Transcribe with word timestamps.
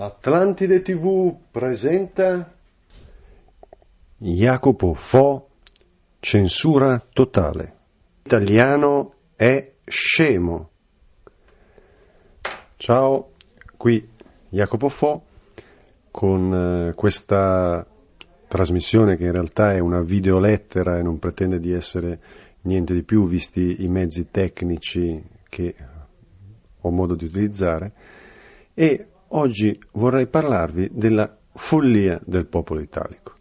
Atlantide 0.00 0.80
TV 0.80 1.34
presenta 1.50 2.54
Jacopo 4.18 4.94
Fo, 4.94 5.48
censura 6.20 7.04
totale. 7.12 7.74
Italiano 8.22 9.14
è 9.34 9.72
scemo. 9.84 10.70
Ciao, 12.76 13.32
qui 13.76 14.08
Jacopo 14.50 14.88
Fo 14.88 15.22
con 16.12 16.54
eh, 16.54 16.94
questa 16.94 17.84
trasmissione 18.46 19.16
che 19.16 19.24
in 19.24 19.32
realtà 19.32 19.74
è 19.74 19.80
una 19.80 20.00
videolettera 20.00 20.96
e 20.96 21.02
non 21.02 21.18
pretende 21.18 21.58
di 21.58 21.72
essere 21.72 22.20
niente 22.62 22.94
di 22.94 23.02
più 23.02 23.26
visti 23.26 23.82
i 23.82 23.88
mezzi 23.88 24.30
tecnici 24.30 25.20
che 25.48 25.74
ho 26.82 26.90
modo 26.90 27.16
di 27.16 27.24
utilizzare 27.24 27.92
e 28.74 29.08
oggi 29.28 29.78
vorrei 29.92 30.26
parlarvi 30.26 30.90
della 30.92 31.36
follia 31.52 32.20
del 32.24 32.46
popolo 32.46 32.80
italico. 32.80 33.34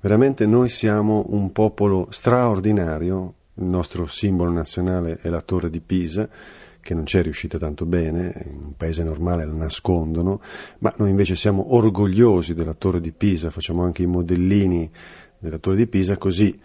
Veramente 0.00 0.46
noi 0.46 0.68
siamo 0.68 1.26
un 1.28 1.52
popolo 1.52 2.08
straordinario, 2.10 3.34
il 3.54 3.64
nostro 3.64 4.06
simbolo 4.06 4.50
nazionale 4.50 5.18
è 5.22 5.28
la 5.28 5.40
torre 5.40 5.70
di 5.70 5.80
Pisa, 5.80 6.28
che 6.80 6.94
non 6.94 7.06
ci 7.06 7.18
è 7.18 7.22
riuscita 7.22 7.58
tanto 7.58 7.86
bene, 7.86 8.32
in 8.46 8.58
un 8.64 8.76
paese 8.76 9.04
normale 9.04 9.46
la 9.46 9.52
nascondono, 9.52 10.40
ma 10.78 10.92
noi 10.96 11.10
invece 11.10 11.36
siamo 11.36 11.76
orgogliosi 11.76 12.54
della 12.54 12.74
torre 12.74 13.00
di 13.00 13.12
Pisa, 13.12 13.50
facciamo 13.50 13.84
anche 13.84 14.02
i 14.02 14.06
modellini 14.06 14.90
della 15.38 15.58
torre 15.58 15.76
di 15.76 15.86
Pisa, 15.86 16.16
così 16.16 16.58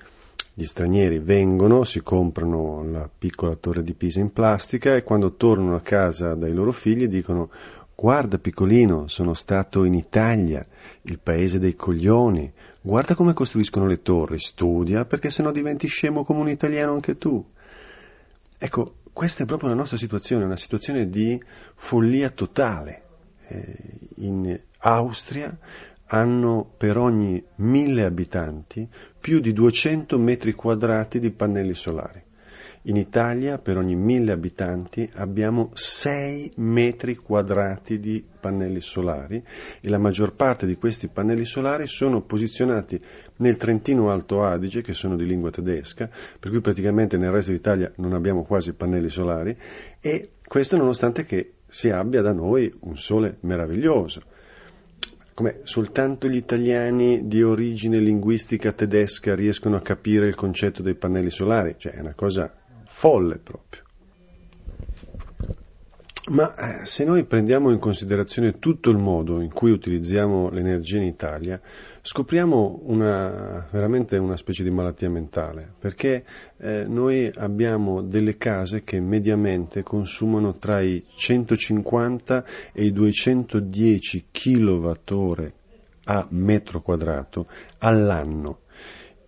gli 0.59 0.65
stranieri 0.65 1.20
vengono, 1.20 1.84
si 1.84 2.02
comprano 2.02 2.84
la 2.90 3.07
piccola 3.15 3.55
torre 3.55 3.84
di 3.84 3.93
Pisa 3.93 4.20
in 4.20 4.34
plastica 4.34 4.95
e 4.95 5.04
quando 5.04 5.35
tornano 5.35 5.76
a 5.76 5.82
casa 5.82 6.34
dai 6.34 6.51
loro 6.51 6.71
figli 6.71 7.05
dicono 7.05 7.51
Guarda 7.99 8.37
piccolino, 8.37 9.07
sono 9.07 9.34
stato 9.34 9.84
in 9.84 9.95
Italia, 9.95 10.63
il 11.01 11.17
paese 11.17 11.57
dei 11.57 11.76
coglioni. 11.76 12.54
Guarda 12.79 13.15
come 13.15 13.34
costruiscono 13.34 13.87
le 13.87 14.04
torri, 14.04 14.37
studia 14.37 15.04
perché 15.05 15.31
sennò 15.31 15.49
diventi 15.49 15.87
scemo 15.87 16.23
come 16.23 16.41
un 16.41 16.49
italiano 16.49 16.93
anche 16.93 17.17
tu. 17.17 17.43
Ecco, 18.55 18.98
questa 19.12 19.41
è 19.41 19.45
proprio 19.48 19.70
la 19.70 19.76
nostra 19.76 19.98
situazione, 19.98 20.45
una 20.45 20.57
situazione 20.57 21.09
di 21.09 21.41
follia 21.73 22.29
totale. 22.29 23.01
Eh, 23.48 23.76
in 24.17 24.59
Austria 24.77 25.57
hanno 26.05 26.71
per 26.77 26.98
ogni 26.99 27.43
mille 27.55 28.04
abitanti 28.05 28.87
più 29.20 29.39
di 29.39 29.54
200 29.54 30.20
metri 30.20 30.54
quadrati 30.54 31.17
di 31.17 31.32
pannelli 31.32 31.73
solari. 31.73 32.26
In 32.88 32.96
Italia 32.96 33.57
per 33.57 33.76
ogni 33.76 33.96
mille 33.96 34.32
abitanti 34.32 35.10
abbiamo 35.16 35.71
6 35.74 36.54
metri 36.55 37.18
quadrati 37.18 37.99
di 37.99 38.24
pannelli 38.40 38.79
solari 38.79 39.44
e 39.82 39.90
la 39.90 39.98
maggior 39.98 40.35
parte 40.35 40.66
di 40.66 40.77
questi 40.77 41.10
pannelli 41.10 41.44
solari 41.44 41.85
sono 41.85 42.21
posizionati 42.21 42.98
nel 43.38 43.57
Trentino 43.57 44.10
Alto 44.10 44.41
Adige, 44.41 44.82
che 44.82 44.94
sono 44.94 45.18
di 45.18 45.26
lingua 45.26 45.49
tedesca, 45.49 46.10
per 46.40 46.49
cui 46.49 46.62
praticamente 46.62 47.18
nel 47.18 47.32
resto 47.32 47.52
d'Italia 47.52 47.91
non 47.98 48.13
abbiamo 48.13 48.44
quasi 48.44 48.71
pannelli 48.71 49.10
solari 49.10 49.54
e 49.99 50.29
questo 50.48 50.77
nonostante 50.77 51.26
che 51.26 51.55
si 51.68 51.90
abbia 51.90 52.22
da 52.22 52.32
noi 52.32 52.74
un 52.84 52.96
sole 52.96 53.35
meraviglioso. 53.41 54.22
Come 55.34 55.60
soltanto 55.63 56.29
gli 56.29 56.38
italiani 56.38 57.27
di 57.27 57.44
origine 57.44 57.99
linguistica 57.99 58.72
tedesca 58.72 59.35
riescono 59.35 59.76
a 59.76 59.82
capire 59.82 60.26
il 60.26 60.35
concetto 60.35 60.82
dei 60.82 60.96
pannelli 60.96 61.29
solari, 61.29 61.76
cioè 61.77 61.91
è 61.91 61.99
una 61.99 62.16
cosa 62.16 62.49
folle 62.88 63.38
proprio. 63.38 63.84
Ma 66.30 66.81
eh, 66.81 66.85
se 66.85 67.06
noi 67.06 67.24
prendiamo 67.24 67.72
in 67.72 67.79
considerazione 67.79 68.59
tutto 68.59 68.89
il 68.89 68.97
modo 68.97 69.39
in 69.39 69.53
cui 69.53 69.72
utilizziamo 69.72 70.50
l'energia 70.50 70.97
in 70.97 71.03
Italia, 71.03 71.61
scopriamo 72.01 72.81
una, 72.84 73.66
veramente 73.72 74.17
una 74.17 74.35
specie 74.35 74.63
di 74.63 74.69
malattia 74.69 75.09
mentale, 75.09 75.72
perché 75.79 76.25
eh, 76.57 76.84
noi 76.85 77.31
abbiamo 77.34 78.01
delle 78.01 78.35
case 78.35 78.84
che 78.84 79.00
mediamente 79.00 79.84
consumano 79.84 80.57
tra 80.57 80.81
i 80.81 81.01
150 81.16 82.44
e 82.73 82.84
i 82.84 82.91
210 82.91 84.25
kWh 84.29 85.51
a 86.03 86.28
metro 86.31 86.81
quadrato 86.81 87.47
all'anno. 87.78 88.59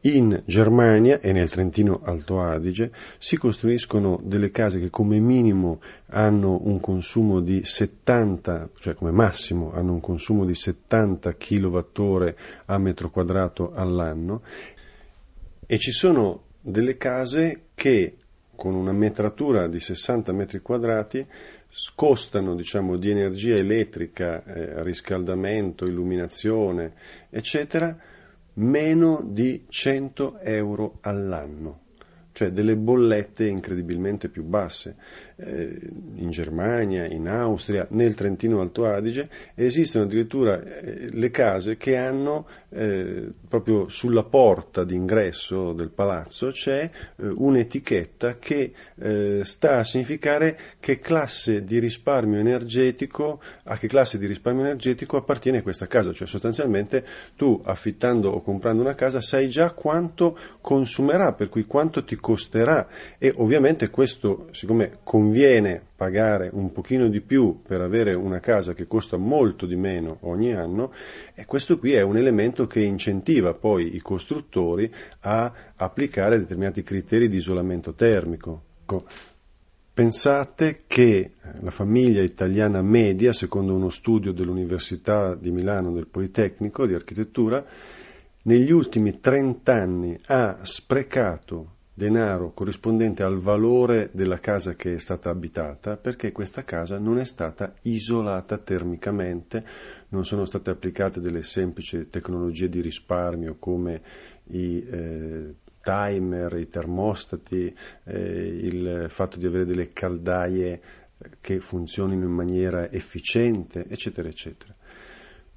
In 0.03 0.43
Germania 0.45 1.19
e 1.19 1.33
nel 1.33 1.49
Trentino 1.49 1.99
Alto 2.05 2.39
Adige 2.39 2.89
si 3.17 3.35
costruiscono 3.35 4.17
delle 4.23 4.49
case 4.49 4.79
che 4.79 4.89
come 4.89 5.19
minimo 5.19 5.81
hanno 6.11 6.57
un 6.63 6.79
consumo 6.79 7.41
di 7.41 7.65
70, 7.65 8.69
cioè 8.79 8.93
come 8.93 9.11
massimo 9.11 9.73
hanno 9.73 9.91
un 9.91 9.99
consumo 9.99 10.45
di 10.45 10.55
70 10.55 11.35
kWh 11.35 12.33
a 12.67 12.77
metro 12.77 13.09
quadrato 13.09 13.71
all'anno. 13.73 14.41
E 15.65 15.77
ci 15.77 15.91
sono 15.91 16.43
delle 16.61 16.95
case 16.95 17.65
che 17.75 18.15
con 18.55 18.75
una 18.75 18.93
metratura 18.93 19.67
di 19.67 19.81
60 19.81 20.31
metri 20.31 20.61
quadrati 20.61 21.25
costano 21.93 22.55
diciamo, 22.55 22.95
di 22.95 23.09
energia 23.09 23.55
elettrica, 23.55 24.43
eh, 24.45 24.81
riscaldamento, 24.81 25.85
illuminazione, 25.85 26.93
eccetera, 27.29 27.97
meno 28.59 29.21
di 29.23 29.65
100 29.67 30.39
euro 30.39 30.97
all'anno, 31.01 31.79
cioè 32.33 32.51
delle 32.51 32.75
bollette 32.75 33.47
incredibilmente 33.47 34.27
più 34.29 34.43
basse 34.43 34.95
in 35.41 36.29
Germania, 36.31 37.05
in 37.05 37.27
Austria, 37.27 37.87
nel 37.91 38.13
Trentino 38.13 38.59
Alto 38.59 38.85
Adige, 38.85 39.29
esistono 39.55 40.03
addirittura 40.03 40.61
eh, 40.61 41.09
le 41.11 41.31
case 41.31 41.77
che 41.77 41.95
hanno 41.95 42.45
eh, 42.69 43.31
proprio 43.47 43.87
sulla 43.87 44.23
porta 44.23 44.83
d'ingresso 44.83 45.73
del 45.73 45.89
palazzo 45.89 46.51
c'è 46.51 46.89
eh, 47.15 47.25
un'etichetta 47.25 48.37
che 48.37 48.73
eh, 48.95 49.41
sta 49.43 49.77
a 49.77 49.83
significare 49.83 50.57
che 50.79 50.99
classe 50.99 51.63
di 51.63 51.79
risparmio 51.79 52.39
energetico, 52.39 53.41
a 53.63 53.77
che 53.77 53.87
classe 53.87 54.17
di 54.17 54.27
risparmio 54.27 54.63
energetico 54.65 55.17
appartiene 55.17 55.61
questa 55.61 55.87
casa, 55.87 56.11
cioè 56.11 56.27
sostanzialmente 56.27 57.05
tu 57.35 57.61
affittando 57.63 58.29
o 58.29 58.41
comprando 58.41 58.81
una 58.81 58.95
casa 58.95 59.21
sai 59.21 59.49
già 59.49 59.71
quanto 59.71 60.37
consumerà, 60.61 61.33
per 61.33 61.49
cui 61.49 61.65
quanto 61.65 62.03
ti 62.03 62.17
costerà. 62.17 62.87
E 63.17 63.33
ovviamente 63.37 63.89
questo 63.89 64.47
siccome 64.51 64.99
conviene 65.03 65.28
conviene 65.29 65.79
pagare 65.95 66.49
un 66.51 66.71
pochino 66.71 67.07
di 67.07 67.21
più 67.21 67.61
per 67.61 67.81
avere 67.81 68.15
una 68.15 68.39
casa 68.39 68.73
che 68.73 68.87
costa 68.87 69.15
molto 69.17 69.67
di 69.67 69.75
meno 69.75 70.17
ogni 70.21 70.53
anno 70.53 70.91
e 71.35 71.45
questo 71.45 71.77
qui 71.77 71.93
è 71.93 72.01
un 72.01 72.17
elemento 72.17 72.65
che 72.65 72.81
incentiva 72.81 73.53
poi 73.53 73.95
i 73.95 73.99
costruttori 73.99 74.91
a 75.19 75.53
applicare 75.75 76.39
determinati 76.39 76.81
criteri 76.81 77.29
di 77.29 77.37
isolamento 77.37 77.93
termico. 77.93 78.63
Pensate 79.93 80.85
che 80.87 81.33
la 81.61 81.69
famiglia 81.69 82.23
italiana 82.23 82.81
media, 82.81 83.31
secondo 83.31 83.75
uno 83.75 83.89
studio 83.89 84.31
dell'Università 84.31 85.35
di 85.35 85.51
Milano 85.51 85.91
del 85.91 86.07
Politecnico 86.07 86.87
di 86.87 86.95
architettura, 86.95 87.63
negli 88.43 88.71
ultimi 88.71 89.19
30 89.19 89.73
anni 89.73 90.19
ha 90.25 90.57
sprecato 90.63 91.73
denaro 91.99 92.53
corrispondente 92.53 93.23
al 93.23 93.37
valore 93.39 94.09
della 94.13 94.39
casa 94.39 94.73
che 94.73 94.95
è 94.95 94.99
stata 94.99 95.29
abitata 95.29 95.97
perché 95.97 96.31
questa 96.31 96.63
casa 96.63 96.97
non 96.97 97.19
è 97.19 97.25
stata 97.25 97.73
isolata 97.81 98.57
termicamente, 98.57 99.65
non 100.09 100.23
sono 100.23 100.45
state 100.45 100.69
applicate 100.69 101.19
delle 101.19 101.43
semplici 101.43 102.07
tecnologie 102.09 102.69
di 102.69 102.79
risparmio 102.79 103.57
come 103.59 104.01
i 104.51 104.81
eh, 104.81 105.55
timer, 105.81 106.57
i 106.57 106.69
termostati, 106.69 107.75
eh, 108.05 108.17
il 108.17 109.07
fatto 109.09 109.37
di 109.37 109.45
avere 109.45 109.65
delle 109.65 109.91
caldaie 109.91 110.81
che 111.41 111.59
funzionino 111.59 112.23
in 112.23 112.31
maniera 112.31 112.89
efficiente, 112.89 113.85
eccetera, 113.89 114.29
eccetera. 114.29 114.73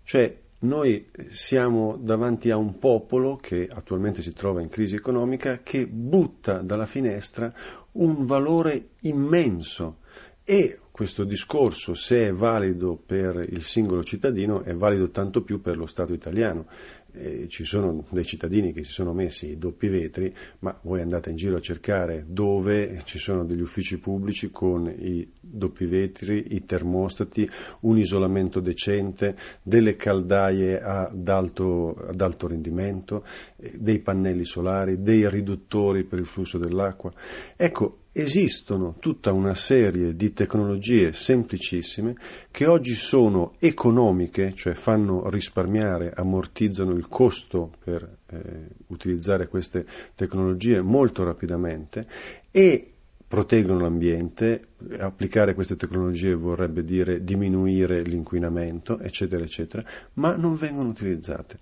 Cioè 0.03 0.42
noi 0.63 1.11
siamo 1.29 1.97
davanti 1.97 2.51
a 2.51 2.57
un 2.57 2.79
popolo 2.79 3.37
che 3.37 3.69
attualmente 3.71 4.23
si 4.23 4.33
trova 4.33 4.61
in 4.61 4.69
crisi 4.69 4.95
economica 4.95 5.61
che 5.63 5.87
butta 5.87 6.59
dalla 6.59 6.87
finestra 6.87 7.53
un 7.93 8.25
valore 8.25 8.91
immenso 9.01 9.99
e 10.45 10.79
questo 10.93 11.25
discorso, 11.25 11.95
se 11.95 12.29
è 12.29 12.33
valido 12.33 12.97
per 12.97 13.45
il 13.49 13.63
singolo 13.63 14.05
cittadino, 14.05 14.63
è 14.63 14.75
valido 14.75 15.09
tanto 15.09 15.43
più 15.43 15.61
per 15.61 15.77
lo 15.77 15.87
Stato 15.87 16.13
italiano 16.13 16.67
eh, 17.13 17.47
ci 17.49 17.65
sono 17.65 18.05
dei 18.11 18.25
cittadini 18.25 18.73
che 18.73 18.85
si 18.85 18.93
sono 18.93 19.13
messi 19.13 19.51
i 19.51 19.59
doppi 19.59 19.89
vetri, 19.89 20.35
ma 20.61 20.77
voi 20.83 21.01
andate 21.01 21.31
in 21.31 21.37
giro 21.37 21.57
a 21.57 21.61
cercare 21.61 22.25
dove 22.27 23.03
ci 23.05 23.19
sono 23.19 23.45
degli 23.45 23.61
uffici 23.61 23.99
pubblici 23.99 24.51
con 24.51 24.89
i 24.89 25.31
doppi 25.41 25.85
vetri, 25.87 26.55
i 26.55 26.65
termostati, 26.65 27.49
un 27.81 27.99
isolamento 27.99 28.61
decente, 28.61 29.37
delle 29.63 29.97
caldaie 29.97 30.81
ad 30.81 31.29
alto, 31.29 31.95
ad 32.09 32.21
alto 32.21 32.47
rendimento, 32.47 33.25
eh, 33.57 33.73
dei 33.79 33.99
pannelli 33.99 34.45
solari, 34.45 35.03
dei 35.03 35.29
riduttori 35.29 36.05
per 36.05 36.19
il 36.19 36.27
flusso 36.27 36.59
dell'acqua. 36.59 37.13
Ecco, 37.57 38.02
esistono 38.13 38.97
tutta 38.99 39.33
una 39.33 39.55
serie 39.55 40.15
di 40.15 40.33
tecnologie 40.33 41.13
semplicissime 41.13 42.15
che 42.51 42.67
oggi 42.67 42.95
sono 42.95 43.55
economiche, 43.59 44.53
cioè 44.53 44.75
fanno 44.75 45.31
risparmiare, 45.31 46.13
ammortizzano 46.15 46.93
il 46.93 47.09
costo 47.09 47.73
per 47.83 48.19
eh, 48.27 48.41
utilizzare 48.89 49.49
queste 49.49 49.87
tecnologie 50.15 50.83
molto 50.83 51.25
rapidamente 51.25 52.07
e 52.51 52.87
proteggono 53.27 53.81
l'ambiente, 53.81 54.67
applicare 54.99 55.55
queste 55.55 55.77
tecnologie 55.77 56.35
vorrebbe 56.35 56.85
dire 56.85 57.25
diminuire 57.25 58.03
l'inquinamento, 58.03 58.99
eccetera, 58.99 59.43
eccetera, 59.43 59.83
ma 60.15 60.37
non 60.37 60.55
vengono 60.55 60.91
utilizzate. 60.91 61.59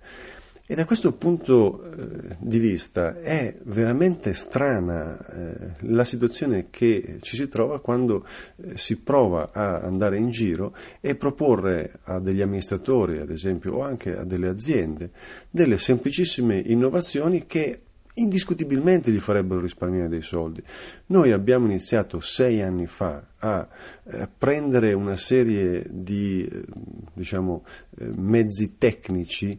E 0.65 0.75
da 0.75 0.85
questo 0.85 1.11
punto 1.13 1.83
eh, 1.83 2.35
di 2.39 2.59
vista 2.59 3.19
è 3.19 3.57
veramente 3.63 4.33
strana 4.33 5.17
eh, 5.17 5.71
la 5.81 6.05
situazione 6.05 6.67
che 6.69 7.17
ci 7.21 7.35
si 7.35 7.47
trova 7.49 7.81
quando 7.81 8.25
eh, 8.55 8.77
si 8.77 8.97
prova 8.97 9.49
a 9.51 9.79
andare 9.79 10.17
in 10.17 10.29
giro 10.29 10.73
e 11.01 11.15
proporre 11.15 11.99
a 12.03 12.19
degli 12.19 12.41
amministratori, 12.41 13.19
ad 13.19 13.31
esempio, 13.31 13.73
o 13.73 13.81
anche 13.81 14.15
a 14.15 14.23
delle 14.23 14.47
aziende, 14.47 15.11
delle 15.49 15.77
semplicissime 15.77 16.59
innovazioni 16.59 17.45
che 17.45 17.81
indiscutibilmente 18.13 19.11
gli 19.11 19.19
farebbero 19.19 19.61
risparmiare 19.61 20.09
dei 20.09 20.21
soldi. 20.21 20.61
Noi 21.07 21.31
abbiamo 21.31 21.65
iniziato 21.65 22.19
sei 22.19 22.61
anni 22.61 22.85
fa 22.85 23.25
a 23.39 23.67
prendere 24.37 24.93
una 24.93 25.15
serie 25.15 25.85
di 25.89 26.47
diciamo, 27.13 27.63
mezzi 28.15 28.77
tecnici 28.77 29.57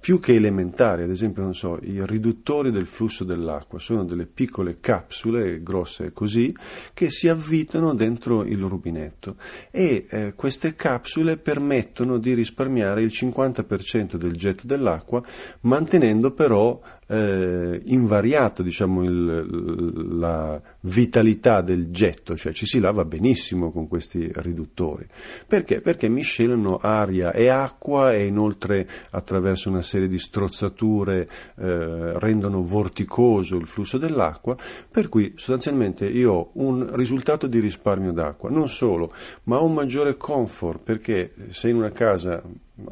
più 0.00 0.18
che 0.18 0.34
elementari, 0.34 1.02
ad 1.02 1.10
esempio, 1.10 1.52
so, 1.52 1.78
i 1.82 2.04
riduttori 2.04 2.70
del 2.70 2.86
flusso 2.86 3.24
dell'acqua 3.24 3.78
sono 3.78 4.04
delle 4.04 4.26
piccole 4.26 4.78
capsule 4.80 5.62
grosse 5.62 6.12
così 6.12 6.54
che 6.94 7.10
si 7.10 7.28
avvitano 7.28 7.94
dentro 7.94 8.44
il 8.44 8.60
rubinetto. 8.62 9.36
E 9.70 10.06
eh, 10.08 10.32
queste 10.34 10.74
capsule 10.74 11.36
permettono 11.36 12.18
di 12.18 12.34
risparmiare 12.34 13.02
il 13.02 13.10
50% 13.12 14.16
del 14.16 14.36
getto 14.36 14.66
dell'acqua 14.66 15.22
mantenendo 15.60 16.32
però 16.32 16.80
eh, 17.08 17.82
invariato 17.86 18.62
diciamo, 18.62 19.02
il, 19.02 20.18
la 20.18 20.60
vitalità 20.80 21.60
del 21.60 21.90
getto, 21.90 22.36
cioè 22.36 22.52
ci 22.52 22.66
si 22.66 22.78
lava 22.78 23.04
benissimo 23.04 23.70
con 23.72 23.88
questi 23.88 24.30
riduttori. 24.32 25.06
Perché? 25.46 25.80
Perché 25.80 26.08
miscelano 26.08 26.76
aria 26.76 27.32
e 27.32 27.48
acqua 27.48 28.12
e 28.12 28.26
inoltre 28.26 28.88
attraverso 29.10 29.68
una 29.68 29.82
serie 29.82 30.08
di 30.08 30.18
strozzature 30.18 31.28
eh, 31.56 32.18
rendono 32.18 32.62
vorticoso 32.62 33.56
il 33.56 33.66
flusso 33.66 33.98
dell'acqua, 33.98 34.56
per 34.90 35.08
cui 35.08 35.32
sostanzialmente 35.36 36.06
io 36.06 36.32
ho 36.32 36.50
un 36.54 36.94
risultato 36.94 37.46
di 37.46 37.58
risparmio 37.58 38.12
d'acqua, 38.12 38.50
non 38.50 38.68
solo, 38.68 39.12
ma 39.44 39.60
un 39.60 39.74
maggiore 39.74 40.16
comfort, 40.16 40.80
perché 40.82 41.32
se 41.50 41.68
in 41.68 41.76
una 41.76 41.90
casa 41.90 42.42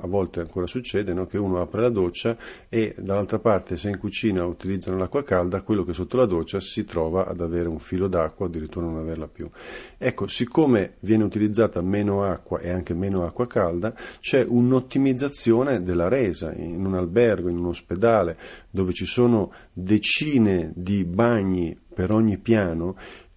a 0.00 0.06
volte 0.06 0.41
ancora 0.41 0.67
succede 0.67 1.12
no? 1.12 1.27
che 1.27 1.39
uno 1.39 1.61
apre 1.61 1.82
la 1.82 1.91
doccia 1.91 2.37
e 2.69 2.94
dall'altra 2.99 3.39
parte 3.39 3.77
se 3.77 3.89
in 3.89 3.99
cucina 3.99 4.44
utilizzano 4.44 4.99
l'acqua 4.99 5.23
calda, 5.23 5.62
quello 5.62 5.85
che 5.85 5.93
è 5.93 5.94
sotto 5.94 6.17
la 6.17 6.27
doccia 6.27 6.59
si 6.61 6.85
trova 6.85 7.27
ad 7.27 7.41
avere 7.41 7.69
un 7.69 7.75
filo 7.78 8.08
d'acqua, 8.08 8.46
addirittura 8.46 8.87
non 8.87 8.99
averla 8.99 9.28
più. 9.28 9.49
Ecco, 9.99 10.26
siccome 10.26 10.94
viene 11.00 11.25
utilizzata 11.25 11.81
meno 11.81 12.25
acqua 12.25 12.61
e 12.61 12.70
anche 12.70 12.94
meno 12.94 13.25
acqua 13.25 13.46
calda, 13.46 13.94
c'è 14.20 14.44
un'ottimizzazione 14.46 15.82
della 15.82 16.08
resa 16.08 16.52
in 16.52 16.84
un 16.84 16.94
albergo, 16.94 17.49
in 17.49 17.58
un 17.58 17.67
ospedale, 17.67 18.37
dove 18.70 18.93
ci 18.93 19.06
sono 19.06 19.52
decine 19.73 20.73
di 20.75 21.05
bagni 21.05 21.78
per 21.94 22.12
ogni 22.12 22.38
piano, 22.38 22.96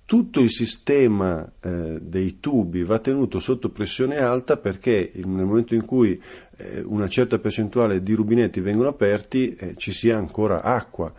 tutto 0.09 0.39
il 0.39 0.49
sistema 0.49 1.47
eh, 1.61 1.99
dei 2.01 2.39
tubi 2.39 2.83
va 2.83 2.97
tenuto 2.97 3.37
sotto 3.37 3.69
pressione 3.69 4.17
alta 4.17 4.57
perché 4.57 5.11
nel 5.13 5.45
momento 5.45 5.75
in 5.75 5.85
cui 5.85 6.19
eh, 6.57 6.81
una 6.83 7.07
certa 7.07 7.37
percentuale 7.37 8.01
di 8.01 8.15
rubinetti 8.15 8.59
vengono 8.59 8.89
aperti 8.89 9.53
eh, 9.53 9.75
ci 9.77 9.91
sia 9.91 10.17
ancora 10.17 10.63
acqua. 10.63 11.13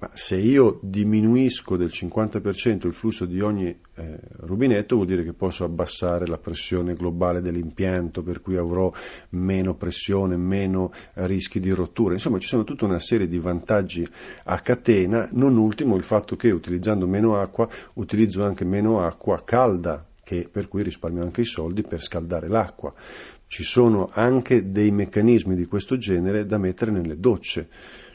Ma 0.00 0.10
se 0.14 0.36
io 0.36 0.78
diminuisco 0.80 1.76
del 1.76 1.88
50% 1.88 2.86
il 2.86 2.92
flusso 2.92 3.24
di 3.24 3.40
ogni 3.40 3.76
eh, 3.96 4.18
rubinetto 4.42 4.94
vuol 4.94 5.08
dire 5.08 5.24
che 5.24 5.32
posso 5.32 5.64
abbassare 5.64 6.24
la 6.28 6.38
pressione 6.38 6.94
globale 6.94 7.40
dell'impianto, 7.40 8.22
per 8.22 8.40
cui 8.40 8.56
avrò 8.56 8.92
meno 9.30 9.74
pressione, 9.74 10.36
meno 10.36 10.92
rischi 11.14 11.58
di 11.58 11.70
rottura. 11.70 12.12
Insomma, 12.12 12.38
ci 12.38 12.46
sono 12.46 12.62
tutta 12.62 12.84
una 12.84 13.00
serie 13.00 13.26
di 13.26 13.40
vantaggi 13.40 14.06
a 14.44 14.60
catena, 14.60 15.28
non 15.32 15.56
ultimo 15.56 15.96
il 15.96 16.04
fatto 16.04 16.36
che 16.36 16.52
utilizzando 16.52 17.08
meno 17.08 17.40
acqua 17.40 17.68
utilizzo 17.94 18.44
anche 18.44 18.64
meno 18.64 19.04
acqua 19.04 19.42
calda, 19.42 20.06
che, 20.22 20.48
per 20.48 20.68
cui 20.68 20.84
risparmio 20.84 21.22
anche 21.24 21.40
i 21.40 21.44
soldi 21.44 21.82
per 21.82 22.02
scaldare 22.02 22.46
l'acqua. 22.46 22.94
Ci 23.48 23.64
sono 23.64 24.10
anche 24.12 24.70
dei 24.70 24.92
meccanismi 24.92 25.56
di 25.56 25.66
questo 25.66 25.98
genere 25.98 26.46
da 26.46 26.58
mettere 26.58 26.92
nelle 26.92 27.18
docce 27.18 27.68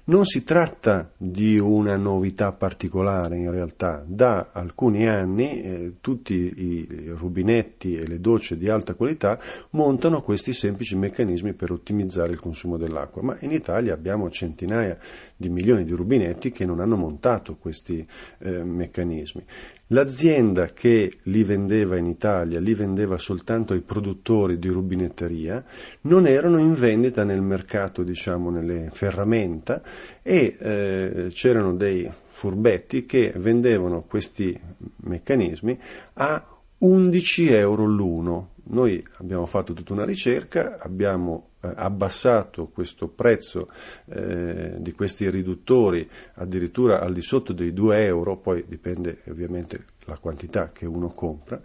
non 0.05 0.25
si 0.25 0.44
tratta 0.44 1.11
di 1.15 1.57
una 1.57 1.95
novità 1.95 2.51
particolare 2.51 3.38
in 3.38 3.50
realtà, 3.50 4.03
da 4.05 4.50
alcuni 4.51 5.07
anni 5.07 5.61
eh, 5.61 5.94
tutti 6.01 6.33
i 6.33 7.13
rubinetti 7.15 7.95
e 7.95 8.05
le 8.05 8.19
docce 8.19 8.57
di 8.57 8.67
alta 8.67 8.95
qualità 8.95 9.39
montano 9.71 10.21
questi 10.21 10.51
semplici 10.51 10.97
meccanismi 10.97 11.53
per 11.53 11.71
ottimizzare 11.71 12.33
il 12.33 12.39
consumo 12.39 12.75
dell'acqua, 12.75 13.21
ma 13.21 13.38
in 13.39 13.51
Italia 13.51 13.94
abbiamo 13.94 14.29
centinaia 14.29 14.97
di 15.44 15.50
milioni 15.50 15.84
di 15.84 15.92
rubinetti 15.92 16.51
che 16.51 16.66
non 16.66 16.80
hanno 16.80 16.95
montato 16.95 17.57
questi 17.57 18.06
eh, 18.40 18.63
meccanismi. 18.63 19.44
L'azienda 19.88 20.68
che 20.68 21.12
li 21.24 21.44
vendeva 21.44 21.98
in 21.98 22.06
Italia, 22.06 22.62
li 22.62 22.74
vendeva 22.74 23.18
soltanto 23.18 23.74
ai 23.74 23.81
produttori 23.81 24.57
di 24.57 24.69
rubinetteria, 24.69 25.63
non 26.01 26.25
erano 26.25 26.57
in 26.60 26.74
vendita 26.74 27.25
nel 27.25 27.42
mercato, 27.42 28.04
diciamo, 28.04 28.50
nelle 28.50 28.90
ferramenta 28.92 29.81
e 30.22 30.56
eh, 30.57 31.28
c'erano 31.31 31.75
dei 31.75 32.10
furbetti 32.28 33.06
che 33.06 33.34
vendevano 33.36 34.04
questi 34.04 34.57
meccanismi 35.04 35.78
a 36.13 36.48
11 36.78 37.51
euro 37.51 37.86
l'uno. 37.86 38.51
Noi 38.66 39.06
abbiamo 39.18 39.45
fatto 39.45 39.74
tutta 39.74 39.92
una 39.92 40.06
ricerca, 40.06 40.78
abbiamo 40.80 41.50
abbassato 41.75 42.68
questo 42.68 43.07
prezzo 43.07 43.69
eh, 44.06 44.75
di 44.77 44.92
questi 44.92 45.30
riduttori 45.30 46.10
addirittura 46.36 47.00
al 47.00 47.13
di 47.13 47.21
sotto 47.21 47.54
dei 47.54 47.74
2 47.74 48.06
euro, 48.06 48.38
poi 48.38 48.65
dipende 48.68 49.21
ovviamente 49.27 49.80
la 50.06 50.18
quantità 50.18 50.71
che 50.71 50.85
uno 50.85 51.07
compra, 51.07 51.61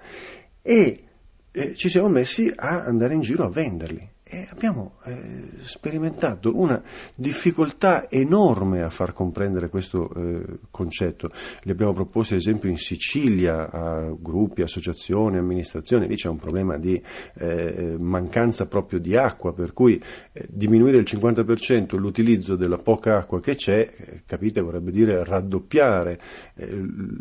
e 0.63 1.03
eh, 1.51 1.75
ci 1.75 1.89
siamo 1.89 2.09
messi 2.09 2.53
a 2.55 2.85
andare 2.85 3.15
in 3.15 3.21
giro 3.21 3.45
a 3.45 3.49
venderli. 3.49 4.17
E 4.31 4.47
abbiamo 4.51 4.97
eh, 5.05 5.53
sperimentato 5.61 6.53
una 6.55 6.83
difficoltà 7.17 8.11
enorme 8.11 8.83
a 8.83 8.91
far 8.91 9.15
comprendere 9.15 9.71
questo 9.71 10.13
eh, 10.13 10.59
concetto. 10.71 11.31
Li 11.63 11.71
abbiamo 11.71 11.95
proposti 11.95 12.35
ad 12.35 12.41
esempio 12.41 12.69
in 12.69 12.77
Sicilia 12.77 13.71
a 13.71 14.15
gruppi, 14.15 14.61
associazioni, 14.61 15.39
amministrazioni, 15.39 16.07
lì 16.07 16.17
c'è 16.17 16.29
un 16.29 16.37
problema 16.37 16.77
di 16.77 17.03
eh, 17.37 17.97
mancanza 17.99 18.67
proprio 18.67 18.99
di 18.99 19.17
acqua, 19.17 19.55
per 19.55 19.73
cui 19.73 19.99
eh, 20.33 20.47
diminuire 20.51 20.99
il 20.99 21.07
50% 21.09 21.97
l'utilizzo 21.97 22.55
della 22.55 22.77
poca 22.77 23.17
acqua 23.17 23.41
che 23.41 23.55
c'è, 23.55 23.91
eh, 23.97 24.23
capite, 24.27 24.61
vorrebbe 24.61 24.91
dire 24.91 25.25
raddoppiare 25.25 26.21
eh, 26.55 26.69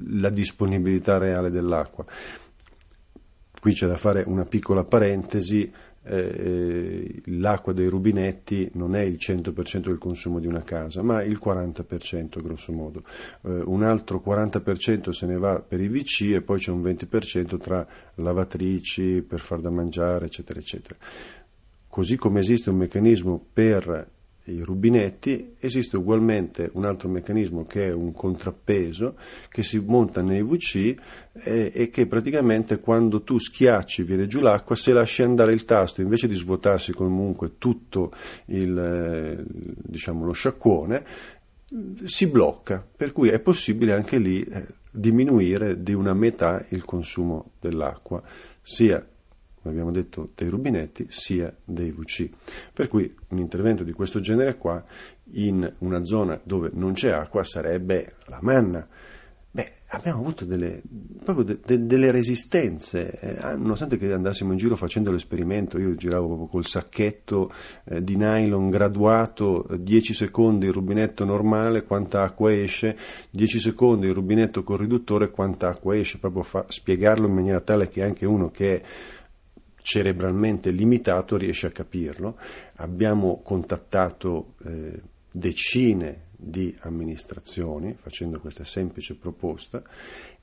la 0.10 0.30
disponibilità 0.30 1.18
reale 1.18 1.52
dell'acqua. 1.52 2.06
Qui 3.68 3.76
c'è 3.76 3.88
da 3.88 3.98
fare 3.98 4.24
una 4.26 4.46
piccola 4.46 4.86
parentesi 4.86 5.70
eh, 6.04 7.22
l'acqua 7.26 7.74
dei 7.74 7.88
rubinetti 7.90 8.70
non 8.76 8.96
è 8.96 9.02
il 9.02 9.18
100% 9.20 9.80
del 9.80 9.98
consumo 9.98 10.40
di 10.40 10.48
una 10.48 10.64
casa, 10.64 11.02
ma 11.02 11.22
il 11.22 11.38
40% 11.44 12.42
grosso 12.42 12.72
modo. 12.72 13.04
Eh, 13.42 13.50
un 13.66 13.84
altro 13.84 14.24
40% 14.26 15.10
se 15.10 15.26
ne 15.26 15.38
va 15.38 15.60
per 15.60 15.82
i 15.82 15.90
WC 15.90 16.36
e 16.36 16.42
poi 16.42 16.60
c'è 16.60 16.72
un 16.72 16.82
20% 16.82 17.58
tra 17.58 17.86
lavatrici, 18.16 19.22
per 19.22 19.42
far 19.42 19.60
da 19.60 19.70
mangiare, 19.70 20.28
eccetera, 20.28 20.62
eccetera. 20.62 20.96
Così 21.90 22.16
come 22.16 22.40
esiste 22.40 22.70
un 22.70 22.78
meccanismo 22.78 23.46
per 23.52 24.16
i 24.51 24.62
rubinetti, 24.62 25.56
esiste 25.60 25.98
ugualmente 25.98 26.70
un 26.74 26.86
altro 26.86 27.10
meccanismo 27.10 27.66
che 27.66 27.88
è 27.88 27.92
un 27.92 28.12
contrappeso 28.13 29.16
che 29.50 29.63
si 29.63 29.80
monta 29.80 30.22
nei 30.22 30.42
VC 30.42 30.96
e, 31.34 31.72
e, 31.74 31.89
che 31.89 32.06
praticamente 32.08 32.80
quando 32.80 33.22
tu 33.24 33.38
schiacci 33.38 34.04
viene 34.04 34.27
giù 34.27 34.39
l'acqua, 34.39 34.75
se 34.75 34.94
lasci 34.94 35.24
andare 35.24 35.54
il 35.54 35.66
tasto 35.66 36.01
invece 36.01 36.27
di 36.27 36.36
svuotarsi 36.36 36.94
comunque 36.94 37.58
tutto 37.58 38.12
il, 38.46 38.77
eh, 38.77 39.44
diciamo, 39.48 40.25
lo 40.25 40.34
sciacquone, 40.34 41.04
si 42.06 42.27
blocca, 42.27 42.86
per 42.96 43.12
cui 43.12 43.30
è 43.30 43.39
possibile 43.39 43.94
anche 43.94 44.18
lì 44.18 44.42
eh, 44.42 44.66
diminuire 44.89 45.84
di 45.84 45.94
una 45.94 46.13
metà 46.13 46.66
il 46.70 46.86
consumo 46.86 47.51
dell'acqua, 47.60 48.22
sia 48.62 49.06
come 49.68 49.72
abbiamo 49.72 49.92
detto, 49.92 50.30
dei 50.36 50.50
rubinetti 50.50 51.08
sia 51.10 51.54
dei 51.64 51.92
VC. 51.92 52.30
Per 52.74 52.88
cui 52.88 53.14
un 53.30 53.38
intervento 53.38 53.84
di 53.84 53.92
questo 53.92 54.20
genere 54.20 54.56
qua 54.56 54.84
in 55.34 55.74
una 55.80 56.04
zona 56.04 56.40
dove 56.44 56.70
non 56.74 56.94
c'è 56.94 57.12
acqua 57.12 57.44
sarebbe 57.44 58.16
la 58.28 58.40
manna. 58.42 58.88
beh, 59.52 59.72
abbiamo 59.90 60.20
avuto 60.20 60.46
delle, 60.46 60.82
de, 60.84 61.60
de, 61.66 61.86
delle 61.86 62.12
resistenze, 62.12 63.20
eh, 63.20 63.56
nonostante 63.56 63.98
che 63.98 64.12
andassimo 64.12 64.52
in 64.52 64.58
giro 64.58 64.76
facendo 64.76 65.12
l'esperimento, 65.12 65.80
io 65.80 65.96
giravo 65.96 66.28
proprio 66.28 66.48
col 66.48 66.66
sacchetto 66.66 67.52
eh, 67.86 68.04
di 68.04 68.16
nylon 68.16 68.70
graduato, 68.70 69.66
10 69.76 70.14
secondi 70.14 70.68
il 70.68 70.74
rubinetto 70.74 71.26
normale, 71.26 71.84
quanta 71.84 72.22
acqua 72.22 72.54
esce, 72.54 72.98
10 73.32 73.60
secondi 73.60 74.08
il 74.08 74.14
rubinetto 74.14 74.64
con 74.64 74.78
riduttore, 74.78 75.32
quanta 75.32 75.70
acqua 75.70 75.98
esce, 75.98 76.20
proprio 76.20 76.44
fa, 76.44 76.66
spiegarlo 76.68 77.28
in 77.28 77.34
maniera 77.34 77.60
tale 77.62 77.90
che 77.90 78.04
anche 78.04 78.26
uno 78.26 78.52
che 78.52 78.76
è 78.76 78.82
cerebralmente 79.88 80.70
limitato 80.72 81.38
riesce 81.38 81.67
a 81.67 81.72
capirlo. 81.72 82.38
Abbiamo 82.75 83.39
contattato 83.41 84.56
eh, 84.65 85.01
decine 85.32 86.25
di 86.36 86.75
amministrazioni 86.82 87.94
facendo 87.94 88.38
questa 88.41 88.65
semplice 88.65 89.15
proposta 89.15 89.82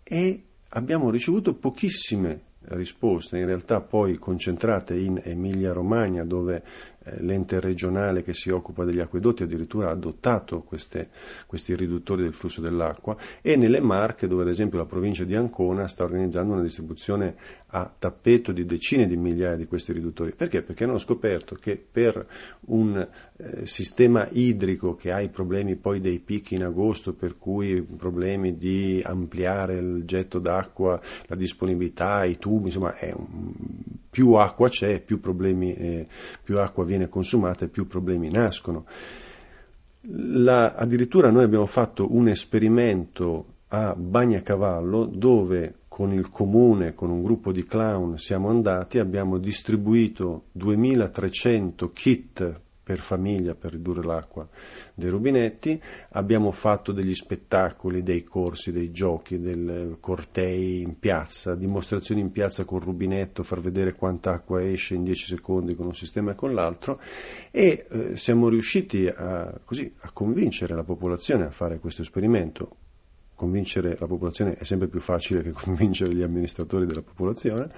e 0.02 0.44
abbiamo 0.70 1.10
ricevuto 1.10 1.52
pochissime 1.52 2.52
risposte, 2.68 3.38
in 3.38 3.46
realtà 3.46 3.80
poi 3.80 4.16
concentrate 4.16 4.96
in 4.96 5.20
Emilia 5.22 5.72
Romagna 5.72 6.24
dove 6.24 6.62
eh, 7.04 7.20
l'ente 7.22 7.60
regionale 7.60 8.22
che 8.22 8.32
si 8.32 8.50
occupa 8.50 8.84
degli 8.84 9.00
acquedotti 9.00 9.42
addirittura 9.42 9.88
ha 9.88 9.92
adottato 9.92 10.62
queste, 10.62 11.10
questi 11.46 11.74
riduttori 11.74 12.22
del 12.22 12.32
flusso 12.32 12.62
dell'acqua 12.62 13.16
e 13.42 13.56
nelle 13.56 13.80
Marche 13.80 14.26
dove 14.26 14.42
ad 14.42 14.48
esempio 14.48 14.78
la 14.78 14.86
provincia 14.86 15.24
di 15.24 15.34
Ancona 15.34 15.86
sta 15.86 16.04
organizzando 16.04 16.54
una 16.54 16.62
distribuzione 16.62 17.34
a 17.74 17.92
tappeto 17.98 18.52
di 18.52 18.64
decine 18.64 19.06
di 19.06 19.16
migliaia 19.16 19.56
di 19.56 19.66
questi 19.66 19.92
riduttori. 19.92 20.32
Perché? 20.32 20.62
Perché 20.62 20.84
hanno 20.84 20.98
scoperto 20.98 21.56
che 21.56 21.76
per 21.76 22.24
un 22.66 22.96
eh, 23.36 23.66
sistema 23.66 24.28
idrico 24.30 24.94
che 24.94 25.10
ha 25.10 25.20
i 25.20 25.28
problemi 25.28 25.74
poi 25.74 26.00
dei 26.00 26.20
picchi 26.20 26.54
in 26.54 26.62
agosto, 26.62 27.14
per 27.14 27.36
cui 27.36 27.82
problemi 27.82 28.56
di 28.56 29.02
ampliare 29.04 29.74
il 29.78 30.04
getto 30.04 30.38
d'acqua, 30.38 31.00
la 31.26 31.34
disponibilità, 31.34 32.24
i 32.24 32.38
tubi, 32.38 32.53
insomma 32.62 32.94
un, 33.14 33.52
più 34.10 34.32
acqua 34.34 34.68
c'è, 34.68 35.00
più, 35.00 35.20
problemi, 35.20 35.74
eh, 35.74 36.06
più 36.42 36.58
acqua 36.58 36.84
viene 36.84 37.08
consumata 37.08 37.64
e 37.64 37.68
più 37.68 37.86
problemi 37.86 38.30
nascono. 38.30 38.86
La, 40.06 40.74
addirittura 40.74 41.30
noi 41.30 41.44
abbiamo 41.44 41.66
fatto 41.66 42.14
un 42.14 42.28
esperimento 42.28 43.46
a 43.68 43.94
Bagnacavallo 43.94 45.06
dove 45.06 45.74
con 45.88 46.12
il 46.12 46.28
comune, 46.30 46.94
con 46.94 47.10
un 47.10 47.22
gruppo 47.22 47.52
di 47.52 47.64
clown 47.64 48.18
siamo 48.18 48.48
andati, 48.48 48.98
abbiamo 48.98 49.38
distribuito 49.38 50.46
2300 50.52 51.90
kit 51.90 52.60
per 52.84 53.00
famiglia 53.00 53.54
per 53.54 53.72
ridurre 53.72 54.04
l'acqua 54.04 54.46
dei 54.92 55.08
rubinetti, 55.08 55.80
abbiamo 56.10 56.52
fatto 56.52 56.92
degli 56.92 57.14
spettacoli, 57.14 58.02
dei 58.02 58.22
corsi, 58.22 58.72
dei 58.72 58.92
giochi, 58.92 59.40
dei 59.40 59.96
cortei 59.98 60.82
in 60.82 60.98
piazza, 60.98 61.54
dimostrazioni 61.54 62.20
in 62.20 62.30
piazza 62.30 62.64
col 62.64 62.82
rubinetto, 62.82 63.42
far 63.42 63.60
vedere 63.60 63.94
quanta 63.94 64.32
acqua 64.32 64.62
esce 64.62 64.94
in 64.94 65.02
10 65.02 65.26
secondi 65.26 65.74
con 65.74 65.86
un 65.86 65.94
sistema 65.94 66.32
e 66.32 66.34
con 66.34 66.52
l'altro. 66.52 67.00
E 67.50 67.86
eh, 67.88 68.16
siamo 68.18 68.48
riusciti 68.48 69.06
a, 69.06 69.58
così, 69.64 69.90
a 70.00 70.10
convincere 70.12 70.74
la 70.74 70.84
popolazione 70.84 71.46
a 71.46 71.50
fare 71.50 71.78
questo 71.78 72.02
esperimento. 72.02 72.76
Convincere 73.34 73.96
la 73.98 74.06
popolazione 74.06 74.56
è 74.56 74.64
sempre 74.64 74.88
più 74.88 75.00
facile 75.00 75.42
che 75.42 75.50
convincere 75.56 76.14
gli 76.14 76.22
amministratori 76.22 76.84
della 76.84 77.02
popolazione. 77.02 77.70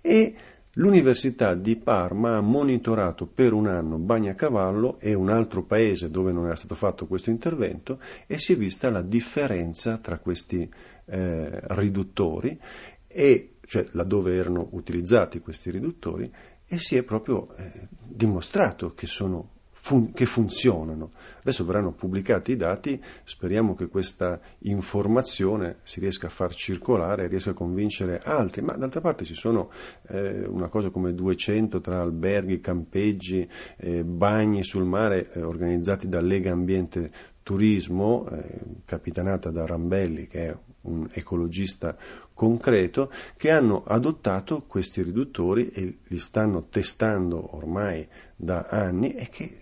E 0.00 0.34
L'Università 0.74 1.54
di 1.54 1.76
Parma 1.76 2.36
ha 2.36 2.40
monitorato 2.40 3.26
per 3.26 3.52
un 3.52 3.68
anno 3.68 3.96
Bagnacavallo 3.98 4.98
e 4.98 5.14
un 5.14 5.28
altro 5.28 5.62
paese 5.62 6.10
dove 6.10 6.32
non 6.32 6.46
era 6.46 6.56
stato 6.56 6.74
fatto 6.74 7.06
questo 7.06 7.30
intervento 7.30 8.00
e 8.26 8.38
si 8.38 8.54
è 8.54 8.56
vista 8.56 8.90
la 8.90 9.02
differenza 9.02 9.98
tra 9.98 10.18
questi 10.18 10.68
eh, 11.06 11.60
riduttori, 11.74 12.58
e, 13.06 13.54
cioè 13.64 13.86
laddove 13.92 14.34
erano 14.34 14.68
utilizzati 14.72 15.38
questi 15.38 15.70
riduttori, 15.70 16.28
e 16.66 16.78
si 16.78 16.96
è 16.96 17.04
proprio 17.04 17.54
eh, 17.54 17.88
dimostrato 18.02 18.94
che 18.94 19.06
sono 19.06 19.53
fun- 19.84 20.12
che 20.12 20.24
funzionano. 20.24 21.10
Adesso 21.40 21.66
verranno 21.66 21.92
pubblicati 21.92 22.52
i 22.52 22.56
dati, 22.56 22.98
speriamo 23.22 23.74
che 23.74 23.88
questa 23.88 24.40
informazione 24.60 25.76
si 25.82 26.00
riesca 26.00 26.28
a 26.28 26.30
far 26.30 26.54
circolare, 26.54 27.26
riesca 27.26 27.50
a 27.50 27.54
convincere 27.54 28.22
altri, 28.24 28.62
ma 28.62 28.72
d'altra 28.76 29.02
parte 29.02 29.26
ci 29.26 29.34
sono 29.34 29.70
eh, 30.08 30.46
una 30.46 30.68
cosa 30.68 30.88
come 30.88 31.12
200 31.12 31.82
tra 31.82 32.00
alberghi, 32.00 32.60
campeggi, 32.60 33.46
eh, 33.76 34.02
bagni 34.04 34.64
sul 34.64 34.84
mare 34.84 35.30
eh, 35.32 35.42
organizzati 35.42 36.08
da 36.08 36.22
Lega 36.22 36.50
Ambiente 36.50 37.10
Turismo, 37.42 38.26
eh, 38.30 38.58
capitanata 38.86 39.50
da 39.50 39.66
Rambelli, 39.66 40.26
che 40.26 40.48
è 40.48 40.56
un 40.82 41.06
ecologista 41.12 41.94
concreto, 42.32 43.12
che 43.36 43.50
hanno 43.50 43.84
adottato 43.84 44.62
questi 44.62 45.02
riduttori 45.02 45.68
e 45.68 45.98
li 46.04 46.18
stanno 46.18 46.68
testando 46.70 47.54
ormai 47.54 48.08
da 48.34 48.66
anni 48.70 49.12
e 49.12 49.28
che 49.28 49.58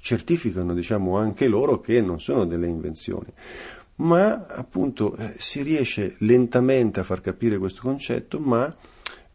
certificano 0.00 0.74
diciamo, 0.74 1.16
anche 1.16 1.46
loro 1.46 1.80
che 1.80 2.00
non 2.00 2.20
sono 2.20 2.44
delle 2.44 2.66
invenzioni. 2.66 3.32
Ma 3.96 4.46
appunto 4.46 5.16
eh, 5.16 5.34
si 5.38 5.62
riesce 5.62 6.14
lentamente 6.18 7.00
a 7.00 7.02
far 7.02 7.20
capire 7.20 7.58
questo 7.58 7.82
concetto, 7.82 8.38
ma 8.38 8.72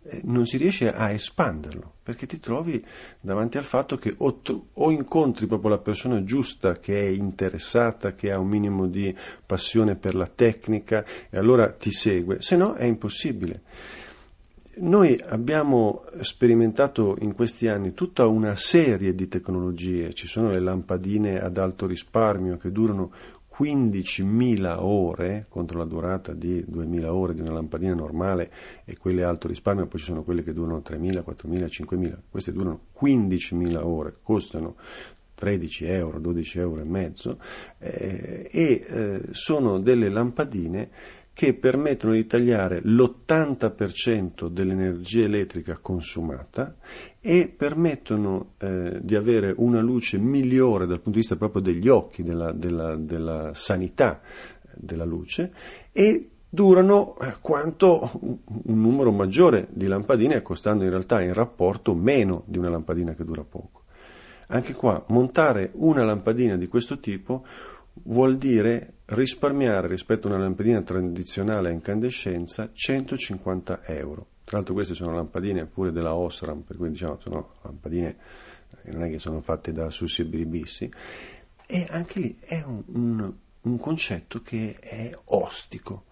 eh, 0.05 0.21
non 0.23 0.45
si 0.45 0.57
riesce 0.57 0.91
a 0.91 1.11
espanderlo, 1.11 1.95
perché 2.03 2.25
ti 2.25 2.39
trovi 2.39 2.83
davanti 3.21 3.57
al 3.57 3.63
fatto 3.63 3.97
che 3.97 4.13
o, 4.17 4.41
o, 4.73 4.91
incontri 4.91 5.47
proprio 5.47 5.69
la 5.69 5.77
persona 5.79 6.23
giusta 6.23 6.77
che 6.77 6.99
è 6.99 7.07
interessata, 7.07 8.13
che 8.13 8.31
ha 8.31 8.39
un 8.39 8.47
minimo 8.47 8.87
di 8.87 9.15
passione 9.45 9.95
per 9.95 10.15
la 10.15 10.27
tecnica 10.27 11.05
e 11.29 11.37
allora 11.37 11.71
ti 11.71 11.91
segue, 11.91 12.41
se 12.41 12.57
no 12.57 12.73
è 12.73 12.83
impossibile. 12.83 13.61
Noi 14.75 15.21
abbiamo 15.23 16.05
sperimentato 16.21 17.15
in 17.19 17.35
questi 17.35 17.67
anni 17.67 17.93
tutta 17.93 18.25
una 18.25 18.55
serie 18.55 19.13
di 19.13 19.27
tecnologie, 19.27 20.13
ci 20.13 20.25
sono 20.25 20.49
le 20.49 20.59
lampadine 20.59 21.39
ad 21.39 21.57
alto 21.57 21.85
risparmio 21.85 22.57
che 22.57 22.71
durano 22.71 23.11
15.000 23.55 24.77
ore 24.79 25.45
contro 25.47 25.77
la 25.77 25.85
durata 25.85 26.33
di 26.33 26.65
2.000 26.67 27.05
ore 27.05 27.35
di 27.35 27.41
una 27.41 27.51
lampadina 27.51 27.93
normale 27.93 28.51
e 28.83 28.97
quelle 28.97 29.23
a 29.23 29.29
alto 29.29 29.47
risparmio, 29.47 29.85
poi 29.85 29.99
ci 29.99 30.05
sono 30.05 30.23
quelle 30.23 30.41
che 30.41 30.53
durano 30.53 30.79
3.000, 30.79 31.23
4.000, 31.23 31.65
5.000, 31.65 32.17
queste 32.31 32.51
durano 32.51 32.79
15.000 32.99 33.77
ore, 33.77 34.15
costano 34.23 34.75
13 35.35 35.85
euro, 35.85 36.19
12 36.19 36.59
euro 36.59 36.81
e 36.81 36.85
mezzo 36.85 37.37
eh, 37.77 38.49
e 38.51 38.85
eh, 38.87 39.21
sono 39.31 39.79
delle 39.79 40.09
lampadine 40.09 40.89
che 41.33 41.55
permettono 41.55 42.13
di 42.13 42.27
tagliare 42.27 42.79
l'80% 42.83 44.47
dell'energia 44.47 45.25
elettrica 45.25 45.79
consumata 45.81 46.75
e 47.19 47.51
permettono 47.55 48.53
eh, 48.59 48.99
di 49.01 49.15
avere 49.15 49.53
una 49.57 49.81
luce 49.81 50.19
migliore 50.19 50.85
dal 50.85 50.97
punto 50.97 51.11
di 51.11 51.17
vista 51.17 51.35
proprio 51.35 51.63
degli 51.63 51.87
occhi, 51.87 52.21
della, 52.21 52.51
della, 52.51 52.95
della 52.95 53.51
sanità 53.53 54.21
della 54.75 55.05
luce 55.05 55.51
e 55.91 56.29
durano 56.47 57.17
eh, 57.17 57.37
quanto 57.41 58.11
un 58.21 58.79
numero 58.79 59.11
maggiore 59.11 59.67
di 59.71 59.87
lampadine, 59.87 60.43
costando 60.43 60.83
in 60.83 60.91
realtà 60.91 61.19
in 61.19 61.33
rapporto 61.33 61.95
meno 61.95 62.43
di 62.45 62.59
una 62.59 62.69
lampadina 62.69 63.15
che 63.15 63.23
dura 63.23 63.43
poco. 63.43 63.81
Anche 64.49 64.73
qua, 64.73 65.03
montare 65.07 65.71
una 65.73 66.03
lampadina 66.03 66.55
di 66.57 66.67
questo 66.67 66.99
tipo 66.99 67.43
vuol 67.93 68.37
dire 68.37 68.93
risparmiare 69.05 69.87
rispetto 69.87 70.27
a 70.27 70.31
una 70.31 70.41
lampadina 70.41 70.81
tradizionale 70.81 71.69
a 71.69 71.71
incandescenza 71.71 72.69
150 72.73 73.83
euro. 73.85 74.27
Tra 74.43 74.57
l'altro 74.57 74.73
queste 74.73 74.93
sono 74.93 75.13
lampadine 75.13 75.65
pure 75.65 75.91
della 75.91 76.15
Osram, 76.15 76.61
per 76.61 76.77
cui 76.77 76.89
diciamo 76.89 77.19
sono 77.19 77.53
lampadine 77.61 78.15
che 78.83 78.91
non 78.91 79.03
è 79.03 79.09
che 79.09 79.19
sono 79.19 79.39
fatte 79.39 79.71
da 79.71 79.89
sussebbiribissi, 79.89 80.91
e 81.65 81.87
anche 81.89 82.19
lì 82.19 82.37
è 82.41 82.61
un, 82.65 82.83
un, 82.87 83.33
un 83.61 83.79
concetto 83.79 84.41
che 84.41 84.75
è 84.79 85.11
ostico. 85.25 86.05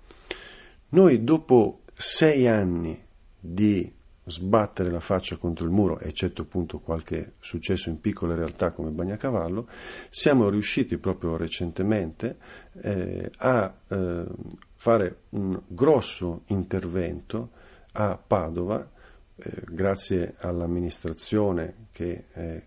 Noi 0.89 1.23
dopo 1.23 1.81
sei 1.93 2.47
anni 2.47 2.99
di 3.39 3.91
sbattere 4.31 4.89
la 4.89 4.99
faccia 4.99 5.35
contro 5.35 5.65
il 5.65 5.71
muro, 5.71 5.99
eccetto 5.99 6.41
appunto 6.41 6.79
qualche 6.79 7.33
successo 7.39 7.89
in 7.89 7.99
piccole 7.99 8.35
realtà 8.35 8.71
come 8.71 8.89
Bagnacavallo, 8.89 9.67
siamo 10.09 10.49
riusciti 10.49 10.97
proprio 10.97 11.37
recentemente 11.37 12.37
eh, 12.81 13.29
a 13.37 13.73
eh, 13.87 14.25
fare 14.73 15.17
un 15.29 15.61
grosso 15.67 16.43
intervento 16.47 17.51
a 17.93 18.17
Padova, 18.17 18.89
eh, 19.35 19.51
grazie 19.69 20.35
all'amministrazione 20.39 21.87
che 21.91 22.25
è 22.31 22.61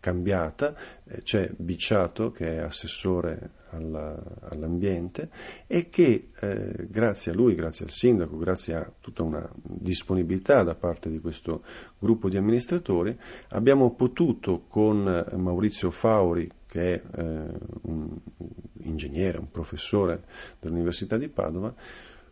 cambiata, 0.00 0.74
eh, 1.04 1.22
c'è 1.22 1.50
Bicciato 1.56 2.30
che 2.30 2.56
è 2.56 2.58
assessore 2.58 3.50
alla, 3.70 4.18
all'ambiente 4.50 5.28
e 5.66 5.88
che 5.88 6.30
eh, 6.38 6.86
grazie 6.88 7.32
a 7.32 7.34
lui, 7.34 7.54
grazie 7.54 7.84
al 7.84 7.90
sindaco, 7.90 8.38
grazie 8.38 8.74
a 8.74 8.92
tutta 9.00 9.22
una 9.22 9.48
disponibilità 9.62 10.62
da 10.62 10.74
parte 10.74 11.10
di 11.10 11.18
questo 11.18 11.62
gruppo 11.98 12.28
di 12.28 12.36
amministratori, 12.36 13.16
abbiamo 13.50 13.94
potuto 13.94 14.64
con 14.68 15.26
Maurizio 15.36 15.90
Fauri, 15.90 16.50
che 16.66 16.94
è 16.94 17.02
eh, 17.18 17.22
un 17.82 18.16
ingegnere, 18.82 19.38
un 19.38 19.50
professore 19.50 20.24
dell'Università 20.60 21.16
di 21.16 21.28
Padova, 21.28 21.74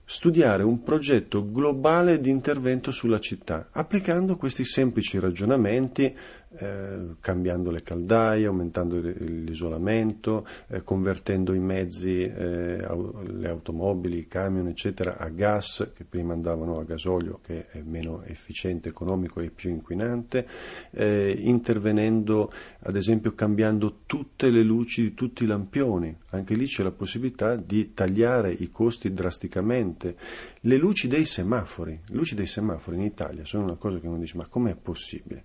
studiare 0.08 0.62
un 0.62 0.84
progetto 0.84 1.50
globale 1.50 2.20
di 2.20 2.30
intervento 2.30 2.92
sulla 2.92 3.18
città, 3.18 3.70
applicando 3.72 4.36
questi 4.36 4.64
semplici 4.64 5.18
ragionamenti 5.18 6.16
eh, 6.58 7.14
cambiando 7.20 7.70
le 7.70 7.82
caldaie, 7.82 8.46
aumentando 8.46 8.98
l'isolamento, 8.98 10.46
eh, 10.68 10.82
convertendo 10.82 11.52
i 11.54 11.58
mezzi, 11.58 12.22
eh, 12.22 12.76
le 12.78 13.48
automobili, 13.48 14.18
i 14.18 14.26
camion, 14.26 14.68
eccetera, 14.68 15.18
a 15.18 15.28
gas, 15.28 15.92
che 15.94 16.04
prima 16.04 16.32
andavano 16.32 16.78
a 16.78 16.84
gasolio, 16.84 17.40
che 17.44 17.66
è 17.66 17.80
meno 17.82 18.22
efficiente, 18.24 18.88
economico 18.88 19.40
e 19.40 19.50
più 19.50 19.70
inquinante, 19.70 20.46
eh, 20.90 21.34
intervenendo, 21.38 22.52
ad 22.80 22.96
esempio, 22.96 23.34
cambiando 23.34 24.00
tutte 24.06 24.50
le 24.50 24.62
luci 24.62 25.02
di 25.02 25.14
tutti 25.14 25.44
i 25.44 25.46
lampioni. 25.46 26.16
Anche 26.30 26.54
lì 26.54 26.66
c'è 26.66 26.82
la 26.82 26.90
possibilità 26.90 27.56
di 27.56 27.92
tagliare 27.92 28.52
i 28.52 28.70
costi 28.70 29.12
drasticamente. 29.12 30.16
Le 30.60 30.76
luci 30.76 31.08
dei 31.08 31.24
semafori, 31.24 31.98
le 32.06 32.14
luci 32.14 32.34
dei 32.34 32.46
semafori 32.46 32.96
in 32.96 33.02
Italia 33.02 33.44
sono 33.44 33.64
una 33.64 33.76
cosa 33.76 33.98
che 33.98 34.06
uno 34.06 34.18
dice, 34.18 34.36
ma 34.36 34.46
com'è 34.46 34.74
possibile? 34.74 35.44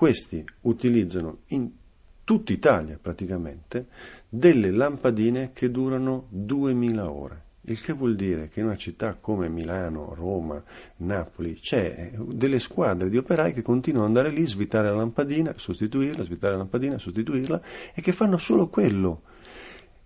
Questi 0.00 0.42
utilizzano 0.62 1.40
in 1.48 1.70
tutta 2.24 2.54
Italia 2.54 2.98
praticamente 2.98 3.88
delle 4.30 4.70
lampadine 4.70 5.50
che 5.52 5.70
durano 5.70 6.26
2000 6.30 7.10
ore. 7.10 7.42
Il 7.64 7.78
che 7.82 7.92
vuol 7.92 8.16
dire 8.16 8.48
che 8.48 8.60
in 8.60 8.66
una 8.66 8.78
città 8.78 9.18
come 9.20 9.50
Milano, 9.50 10.14
Roma, 10.14 10.64
Napoli 10.96 11.60
c'è 11.60 12.12
delle 12.16 12.60
squadre 12.60 13.10
di 13.10 13.18
operai 13.18 13.52
che 13.52 13.60
continuano 13.60 14.08
ad 14.08 14.16
andare 14.16 14.34
lì, 14.34 14.46
svitare 14.46 14.88
la 14.88 14.96
lampadina, 14.96 15.52
sostituirla, 15.54 16.24
svitare 16.24 16.54
la 16.54 16.60
lampadina, 16.60 16.96
sostituirla 16.96 17.60
e 17.92 18.00
che 18.00 18.12
fanno 18.12 18.38
solo 18.38 18.68
quello. 18.68 19.24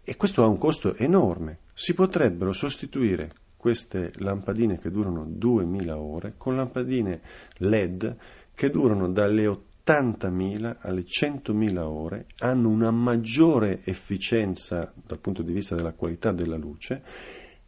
E 0.03 0.17
questo 0.17 0.43
ha 0.43 0.49
un 0.49 0.59
costo 0.59 0.97
enorme. 0.97 1.59
Si 1.73 1.95
potrebbero 1.95 2.53
sostituire 2.53 3.31
queste 3.57 4.11
lampadine 4.17 4.77
che 4.77 4.91
durano 4.91 5.25
2000 5.25 5.97
ore 5.97 6.35
con 6.37 6.57
lampadine 6.57 7.21
LED 7.59 8.17
che 8.55 8.71
durano 8.71 9.09
dalle 9.09 9.47
80 9.47 9.73
80.000 9.87 10.76
alle 10.81 11.03
100.000 11.03 11.79
ore, 11.79 12.26
hanno 12.38 12.69
una 12.69 12.91
maggiore 12.91 13.83
efficienza 13.85 14.93
dal 14.95 15.19
punto 15.19 15.43
di 15.43 15.53
vista 15.53 15.75
della 15.75 15.93
qualità 15.93 16.33
della 16.33 16.57
luce 16.57 17.03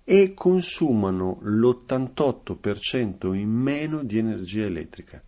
e 0.02 0.32
consumano 0.34 1.40
l'88% 1.42 3.34
in 3.34 3.50
meno 3.50 4.02
di 4.02 4.18
energia 4.18 4.64
elettrica. 4.64 5.22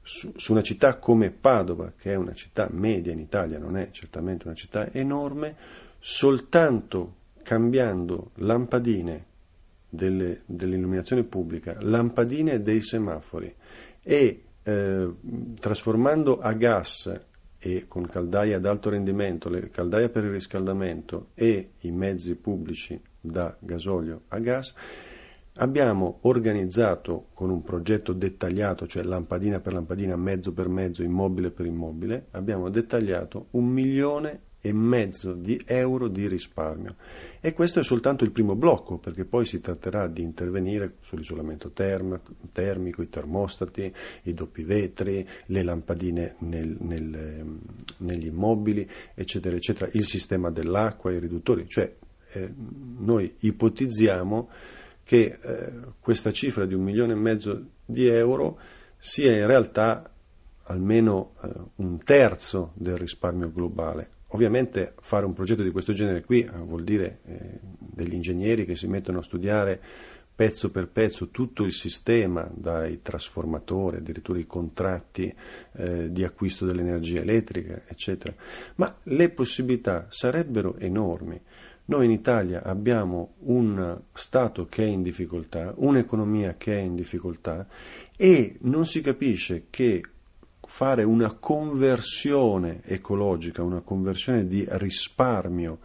Su, 0.00 0.32
su, 0.36 0.52
una 0.52 0.62
città 0.62 0.96
come 0.96 1.30
Padova, 1.30 1.92
che 1.94 2.12
è 2.12 2.14
una 2.14 2.32
città 2.32 2.68
media 2.70 3.12
in 3.12 3.18
Italia, 3.18 3.58
non 3.58 3.76
è 3.76 3.90
certamente 3.90 4.46
una 4.46 4.56
città 4.56 4.90
enorme, 4.92 5.56
soltanto 5.98 7.16
cambiando 7.42 8.30
lampadine 8.36 9.26
delle, 9.88 10.42
dell'illuminazione 10.46 11.24
pubblica, 11.24 11.76
lampadine 11.80 12.60
dei 12.60 12.80
semafori 12.80 13.54
e 14.02 14.44
eh, 14.68 15.14
trasformando 15.58 16.40
a 16.40 16.52
gas 16.52 17.20
e 17.58 17.86
con 17.88 18.06
caldaie 18.06 18.52
ad 18.52 18.66
alto 18.66 18.90
rendimento, 18.90 19.48
le 19.48 19.70
caldaie 19.70 20.10
per 20.10 20.24
il 20.24 20.30
riscaldamento 20.30 21.28
e 21.34 21.70
i 21.80 21.90
mezzi 21.90 22.34
pubblici 22.34 23.00
da 23.18 23.56
gasolio 23.58 24.24
a 24.28 24.38
gas, 24.38 24.74
abbiamo 25.54 26.18
organizzato 26.22 27.28
con 27.32 27.48
un 27.48 27.62
progetto 27.62 28.12
dettagliato, 28.12 28.86
cioè 28.86 29.02
lampadina 29.04 29.60
per 29.60 29.72
lampadina, 29.72 30.16
mezzo 30.16 30.52
per 30.52 30.68
mezzo, 30.68 31.02
immobile 31.02 31.50
per 31.50 31.64
immobile, 31.64 32.26
abbiamo 32.32 32.68
dettagliato 32.68 33.46
un 33.52 33.64
milione 33.64 34.40
e 34.60 34.72
mezzo 34.72 35.32
di 35.32 35.60
euro 35.66 36.08
di 36.08 36.26
risparmio. 36.26 36.96
E 37.40 37.52
questo 37.52 37.80
è 37.80 37.84
soltanto 37.84 38.24
il 38.24 38.32
primo 38.32 38.56
blocco, 38.56 38.98
perché 38.98 39.24
poi 39.24 39.44
si 39.44 39.60
tratterà 39.60 40.08
di 40.08 40.22
intervenire 40.22 40.94
sull'isolamento 41.00 41.70
term- 41.70 42.20
termico, 42.52 43.02
i 43.02 43.08
termostati, 43.08 43.92
i 44.24 44.34
doppi 44.34 44.64
vetri, 44.64 45.26
le 45.46 45.62
lampadine 45.62 46.34
nel, 46.40 46.76
nel, 46.80 47.14
ehm, 47.14 47.60
negli 47.98 48.26
immobili, 48.26 48.88
eccetera, 49.14 49.54
eccetera, 49.54 49.90
il 49.92 50.04
sistema 50.04 50.50
dell'acqua, 50.50 51.12
i 51.12 51.20
riduttori. 51.20 51.68
Cioè, 51.68 51.94
eh, 52.32 52.52
noi 52.98 53.32
ipotizziamo 53.38 54.50
che 55.04 55.38
eh, 55.40 55.72
questa 56.00 56.32
cifra 56.32 56.66
di 56.66 56.74
un 56.74 56.82
milione 56.82 57.12
e 57.12 57.16
mezzo 57.16 57.64
di 57.84 58.06
euro 58.06 58.58
sia 58.98 59.34
in 59.34 59.46
realtà 59.46 60.10
almeno 60.64 61.34
eh, 61.42 61.48
un 61.76 62.02
terzo 62.02 62.72
del 62.74 62.96
risparmio 62.96 63.50
globale. 63.50 64.16
Ovviamente 64.28 64.94
fare 65.00 65.24
un 65.24 65.32
progetto 65.32 65.62
di 65.62 65.70
questo 65.70 65.92
genere 65.92 66.22
qui 66.22 66.42
eh, 66.42 66.50
vuol 66.50 66.84
dire 66.84 67.20
eh, 67.24 67.60
degli 67.78 68.14
ingegneri 68.14 68.66
che 68.66 68.76
si 68.76 68.86
mettono 68.86 69.18
a 69.18 69.22
studiare 69.22 69.80
pezzo 70.38 70.70
per 70.70 70.88
pezzo 70.88 71.30
tutto 71.30 71.64
il 71.64 71.72
sistema, 71.72 72.48
dai 72.54 73.02
trasformatori, 73.02 73.96
addirittura 73.96 74.38
i 74.38 74.46
contratti 74.46 75.34
eh, 75.72 76.12
di 76.12 76.22
acquisto 76.22 76.64
dell'energia 76.64 77.20
elettrica, 77.20 77.82
eccetera. 77.88 78.32
Ma 78.76 78.96
le 79.02 79.30
possibilità 79.30 80.06
sarebbero 80.10 80.76
enormi. 80.76 81.40
Noi 81.86 82.04
in 82.04 82.12
Italia 82.12 82.62
abbiamo 82.62 83.34
un 83.40 84.00
Stato 84.12 84.66
che 84.66 84.84
è 84.84 84.86
in 84.86 85.02
difficoltà, 85.02 85.72
un'economia 85.74 86.54
che 86.56 86.74
è 86.74 86.80
in 86.80 86.94
difficoltà 86.94 87.66
e 88.16 88.58
non 88.60 88.86
si 88.86 89.00
capisce 89.00 89.64
che 89.70 90.02
fare 90.68 91.02
una 91.02 91.32
conversione 91.32 92.82
ecologica, 92.84 93.62
una 93.62 93.80
conversione 93.80 94.46
di 94.46 94.64
risparmio 94.68 95.78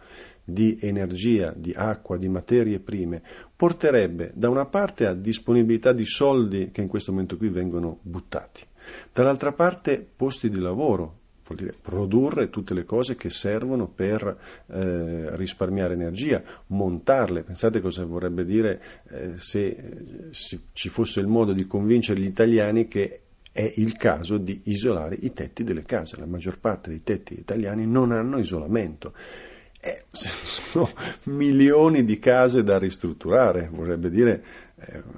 di 0.44 0.78
energia, 0.78 1.54
di 1.56 1.72
acqua, 1.74 2.18
di 2.18 2.28
materie 2.28 2.78
prime, 2.80 3.22
porterebbe 3.56 4.30
da 4.34 4.50
una 4.50 4.66
parte 4.66 5.06
a 5.06 5.14
disponibilità 5.14 5.92
di 5.92 6.04
soldi 6.04 6.70
che 6.70 6.82
in 6.82 6.88
questo 6.88 7.12
momento 7.12 7.38
qui 7.38 7.48
vengono 7.48 7.98
buttati, 8.02 8.60
dall'altra 9.10 9.52
parte 9.52 10.06
posti 10.14 10.50
di 10.50 10.60
lavoro, 10.60 11.22
vuol 11.46 11.58
dire 11.58 11.74
produrre 11.80 12.50
tutte 12.50 12.74
le 12.74 12.84
cose 12.84 13.16
che 13.16 13.30
servono 13.30 13.88
per 13.88 14.38
eh, 14.66 15.36
risparmiare 15.36 15.94
energia, 15.94 16.42
montarle. 16.68 17.42
Pensate 17.42 17.80
cosa 17.80 18.04
vorrebbe 18.04 18.44
dire 18.44 18.82
eh, 19.08 19.32
se 19.36 19.66
eh, 19.66 20.30
ci 20.30 20.88
fosse 20.88 21.20
il 21.20 21.26
modo 21.26 21.52
di 21.52 21.66
convincere 21.66 22.20
gli 22.20 22.26
italiani 22.26 22.86
che 22.86 23.23
è 23.54 23.72
il 23.76 23.96
caso 23.96 24.36
di 24.36 24.62
isolare 24.64 25.16
i 25.20 25.32
tetti 25.32 25.62
delle 25.62 25.84
case. 25.84 26.18
La 26.18 26.26
maggior 26.26 26.58
parte 26.58 26.90
dei 26.90 27.04
tetti 27.04 27.38
italiani 27.38 27.86
non 27.86 28.10
hanno 28.10 28.38
isolamento. 28.38 29.14
Eh, 29.80 30.06
sono 30.10 30.88
milioni 31.26 32.02
di 32.02 32.18
case 32.18 32.64
da 32.64 32.78
ristrutturare, 32.78 33.68
vorrebbe 33.70 34.10
dire 34.10 34.44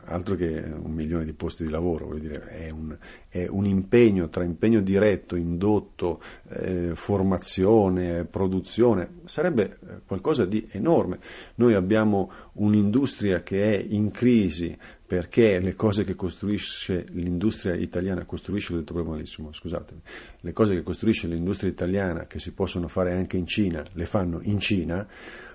altro 0.04 0.34
che 0.34 0.46
un 0.46 0.92
milione 0.92 1.24
di 1.24 1.32
posti 1.32 1.64
di 1.64 1.70
lavoro, 1.70 2.14
dire, 2.18 2.46
è, 2.48 2.70
un, 2.70 2.96
è, 3.28 3.46
un, 3.48 3.66
impegno 3.66 4.28
tra 4.28 4.44
impegno 4.44 4.80
diretto, 4.80 5.36
indotto, 5.36 6.20
eh, 6.48 6.94
formazione, 6.94 8.24
produzione, 8.24 9.20
sarebbe 9.24 9.64
eh, 9.64 10.00
qualcosa 10.06 10.44
di 10.44 10.66
enorme. 10.70 11.18
Noi 11.56 11.74
abbiamo 11.74 12.30
un'industria 12.54 13.42
che 13.42 13.76
è 13.76 13.86
in 13.88 14.10
crisi 14.10 14.76
perché 15.06 15.60
le 15.60 15.74
cose 15.74 16.02
che 16.02 16.16
costruisce 16.16 17.06
l'industria 17.10 17.74
italiana, 17.74 18.24
costruisce, 18.24 18.72
l'ho 18.72 18.80
detto 18.80 18.92
proprio 18.92 19.14
malissimo, 19.14 19.52
scusatemi, 19.52 20.00
le 20.40 20.52
cose 20.52 20.74
che 20.74 20.82
costruisce 20.82 21.28
l'industria 21.28 21.70
italiana 21.70 22.26
che 22.26 22.40
si 22.40 22.52
possono 22.52 22.88
fare 22.88 23.12
anche 23.12 23.36
in 23.36 23.46
Cina, 23.46 23.84
le 23.92 24.06
fanno 24.06 24.40
in 24.42 24.58
Cina, 24.58 25.06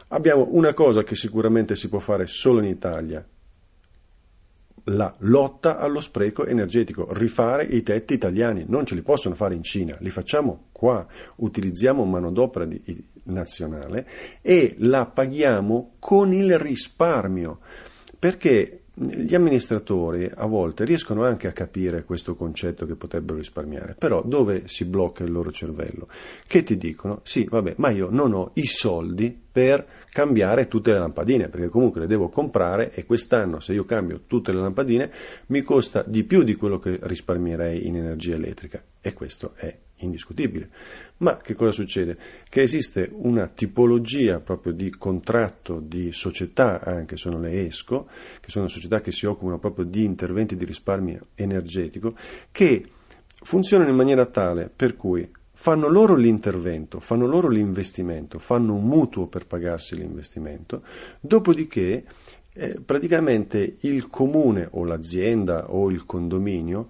abbiamo 0.07 0.47
una 0.51 0.73
cosa 0.73 1.03
che 1.03 1.15
sicuramente 1.15 1.75
si 1.75 1.89
può 1.89 1.99
fare 1.99 2.27
solo 2.27 2.59
in 2.59 2.69
Italia, 2.69 3.25
la 4.85 5.13
lotta 5.19 5.77
allo 5.77 5.99
spreco 5.99 6.45
energetico, 6.45 7.07
rifare 7.11 7.63
i 7.65 7.83
tetti 7.83 8.13
italiani, 8.13 8.65
non 8.67 8.85
ce 8.85 8.95
li 8.95 9.01
possono 9.01 9.35
fare 9.35 9.55
in 9.55 9.63
Cina, 9.63 9.95
li 9.99 10.09
facciamo 10.09 10.67
qua, 10.71 11.05
utilizziamo 11.37 12.03
manodopera 12.05 12.65
di, 12.65 12.81
nazionale 13.23 14.07
e 14.41 14.75
la 14.79 15.05
paghiamo 15.05 15.93
con 15.99 16.33
il 16.33 16.57
risparmio, 16.57 17.59
perché 18.17 18.81
gli 18.93 19.33
amministratori 19.33 20.29
a 20.33 20.45
volte 20.45 20.83
riescono 20.83 21.23
anche 21.23 21.47
a 21.47 21.53
capire 21.53 22.03
questo 22.03 22.35
concetto 22.35 22.85
che 22.85 22.95
potrebbero 22.95 23.37
risparmiare, 23.37 23.95
però 23.97 24.21
dove 24.23 24.63
si 24.67 24.85
blocca 24.85 25.23
il 25.23 25.31
loro 25.31 25.51
cervello? 25.51 26.07
Che 26.45 26.63
ti 26.63 26.77
dicono, 26.77 27.21
sì, 27.23 27.45
vabbè, 27.49 27.75
ma 27.77 27.89
io 27.89 28.09
non 28.09 28.33
ho 28.33 28.51
i 28.55 28.65
soldi 28.65 29.35
per 29.51 29.85
cambiare 30.11 30.67
tutte 30.67 30.91
le 30.91 30.99
lampadine, 30.99 31.47
perché 31.47 31.69
comunque 31.69 32.01
le 32.01 32.07
devo 32.07 32.27
comprare 32.27 32.91
e 32.91 33.05
quest'anno 33.05 33.61
se 33.61 33.71
io 33.71 33.85
cambio 33.85 34.23
tutte 34.27 34.51
le 34.51 34.59
lampadine 34.59 35.11
mi 35.47 35.61
costa 35.61 36.03
di 36.05 36.25
più 36.25 36.43
di 36.43 36.55
quello 36.55 36.79
che 36.79 36.99
risparmierei 37.01 37.87
in 37.87 37.95
energia 37.95 38.35
elettrica 38.35 38.83
e 38.99 39.13
questo 39.13 39.53
è 39.55 39.73
indiscutibile. 39.97 40.69
Ma 41.17 41.37
che 41.37 41.53
cosa 41.53 41.71
succede? 41.71 42.17
Che 42.49 42.61
esiste 42.61 43.09
una 43.13 43.47
tipologia 43.47 44.39
proprio 44.39 44.73
di 44.73 44.89
contratto 44.89 45.79
di 45.79 46.11
società, 46.11 46.81
anche 46.81 47.15
sono 47.15 47.39
le 47.39 47.65
ESCO, 47.67 48.09
che 48.41 48.49
sono 48.49 48.67
società 48.67 48.99
che 48.99 49.11
si 49.11 49.25
occupano 49.25 49.59
proprio 49.59 49.85
di 49.85 50.03
interventi 50.03 50.57
di 50.57 50.65
risparmio 50.65 51.27
energetico, 51.35 52.15
che 52.51 52.83
funzionano 53.43 53.89
in 53.89 53.95
maniera 53.95 54.25
tale 54.25 54.69
per 54.75 54.97
cui 54.97 55.29
fanno 55.61 55.87
loro 55.89 56.15
l'intervento, 56.15 56.99
fanno 56.99 57.27
loro 57.27 57.47
l'investimento, 57.47 58.39
fanno 58.39 58.73
un 58.73 58.83
mutuo 58.83 59.27
per 59.27 59.45
pagarsi 59.45 59.95
l'investimento, 59.95 60.81
dopodiché 61.19 62.03
eh, 62.51 62.79
praticamente 62.83 63.77
il 63.81 64.07
comune 64.07 64.67
o 64.71 64.83
l'azienda 64.83 65.71
o 65.71 65.91
il 65.91 66.07
condominio, 66.07 66.87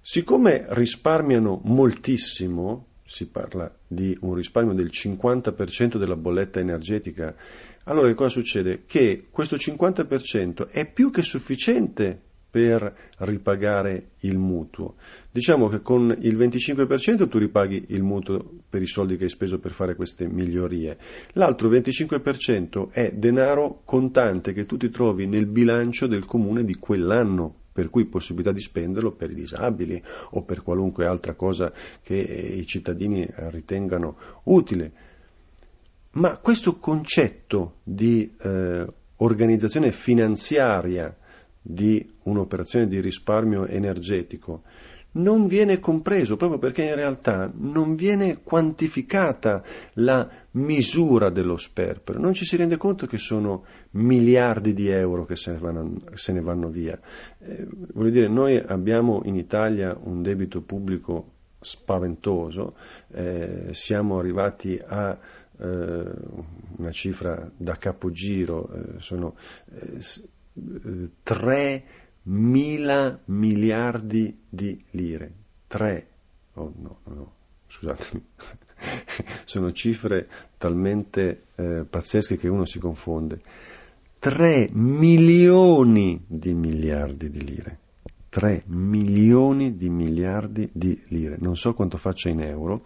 siccome 0.00 0.66
risparmiano 0.68 1.62
moltissimo, 1.64 2.86
si 3.04 3.26
parla 3.26 3.68
di 3.88 4.16
un 4.20 4.34
risparmio 4.34 4.72
del 4.72 4.90
50% 4.92 5.96
della 5.96 6.14
bolletta 6.14 6.60
energetica, 6.60 7.34
allora 7.86 8.14
cosa 8.14 8.28
succede? 8.28 8.84
Che 8.86 9.26
questo 9.32 9.56
50% 9.56 10.68
è 10.68 10.88
più 10.88 11.10
che 11.10 11.22
sufficiente 11.22 12.20
per 12.52 12.94
ripagare 13.20 14.10
il 14.20 14.36
mutuo. 14.36 14.96
Diciamo 15.30 15.68
che 15.68 15.80
con 15.80 16.14
il 16.20 16.36
25% 16.36 17.26
tu 17.26 17.38
ripaghi 17.38 17.86
il 17.88 18.02
mutuo 18.02 18.44
per 18.68 18.82
i 18.82 18.86
soldi 18.86 19.16
che 19.16 19.24
hai 19.24 19.30
speso 19.30 19.58
per 19.58 19.70
fare 19.70 19.94
queste 19.94 20.28
migliorie. 20.28 20.98
L'altro 21.32 21.70
25% 21.70 22.90
è 22.90 23.10
denaro 23.12 23.80
contante 23.86 24.52
che 24.52 24.66
tu 24.66 24.76
ti 24.76 24.90
trovi 24.90 25.26
nel 25.26 25.46
bilancio 25.46 26.06
del 26.06 26.26
comune 26.26 26.62
di 26.62 26.74
quell'anno 26.74 27.54
per 27.72 27.88
cui 27.88 28.04
possibilità 28.04 28.52
di 28.52 28.60
spenderlo 28.60 29.12
per 29.12 29.30
i 29.30 29.34
disabili 29.34 30.02
o 30.32 30.42
per 30.42 30.62
qualunque 30.62 31.06
altra 31.06 31.32
cosa 31.32 31.72
che 32.02 32.16
i 32.16 32.66
cittadini 32.66 33.26
ritengano 33.34 34.42
utile. 34.44 34.92
Ma 36.12 36.36
questo 36.36 36.76
concetto 36.76 37.76
di 37.82 38.34
eh, 38.42 38.86
organizzazione 39.16 39.90
finanziaria 39.90 41.16
di 41.62 42.14
un'operazione 42.24 42.88
di 42.88 43.00
risparmio 43.00 43.66
energetico 43.66 44.62
non 45.12 45.46
viene 45.46 45.78
compreso 45.78 46.36
proprio 46.36 46.58
perché 46.58 46.84
in 46.84 46.94
realtà 46.94 47.50
non 47.54 47.96
viene 47.96 48.40
quantificata 48.42 49.62
la 49.94 50.28
misura 50.52 51.30
dello 51.30 51.56
sperpero, 51.56 52.18
non 52.18 52.32
ci 52.32 52.44
si 52.44 52.56
rende 52.56 52.76
conto 52.76 53.06
che 53.06 53.18
sono 53.18 53.64
miliardi 53.92 54.72
di 54.72 54.88
euro 54.88 55.24
che 55.24 55.36
se 55.36 55.52
ne 55.52 55.58
vanno, 55.58 56.00
se 56.14 56.32
ne 56.32 56.40
vanno 56.40 56.68
via. 56.68 56.98
Eh, 57.38 57.66
voglio 57.92 58.10
dire, 58.10 58.28
noi 58.28 58.56
abbiamo 58.56 59.22
in 59.24 59.36
Italia 59.36 59.96
un 60.00 60.22
debito 60.22 60.62
pubblico 60.62 61.30
spaventoso, 61.60 62.74
eh, 63.12 63.68
siamo 63.70 64.18
arrivati 64.18 64.80
a 64.84 65.18
eh, 65.58 66.04
una 66.76 66.90
cifra 66.90 67.50
da 67.54 67.76
capogiro, 67.76 68.72
eh, 68.72 69.00
sono 69.00 69.36
eh, 69.74 70.00
3 70.52 71.84
mila 72.24 73.20
miliardi 73.26 74.38
di 74.48 74.84
lire. 74.90 75.32
3, 75.66 76.06
oh 76.54 76.72
no, 76.76 76.98
no, 77.04 77.14
no, 77.14 77.32
scusatemi, 77.66 78.22
sono 79.44 79.72
cifre 79.72 80.28
talmente 80.58 81.44
eh, 81.54 81.84
pazzesche 81.88 82.36
che 82.36 82.48
uno 82.48 82.64
si 82.64 82.78
confonde. 82.78 83.40
3 84.18 84.68
milioni 84.72 86.22
di 86.26 86.54
miliardi 86.54 87.28
di 87.30 87.44
lire. 87.44 87.78
3 88.28 88.64
milioni 88.66 89.74
di 89.74 89.88
miliardi 89.88 90.68
di 90.72 91.02
lire. 91.08 91.36
Non 91.40 91.56
so 91.56 91.74
quanto 91.74 91.96
faccia 91.96 92.28
in 92.28 92.40
euro, 92.40 92.84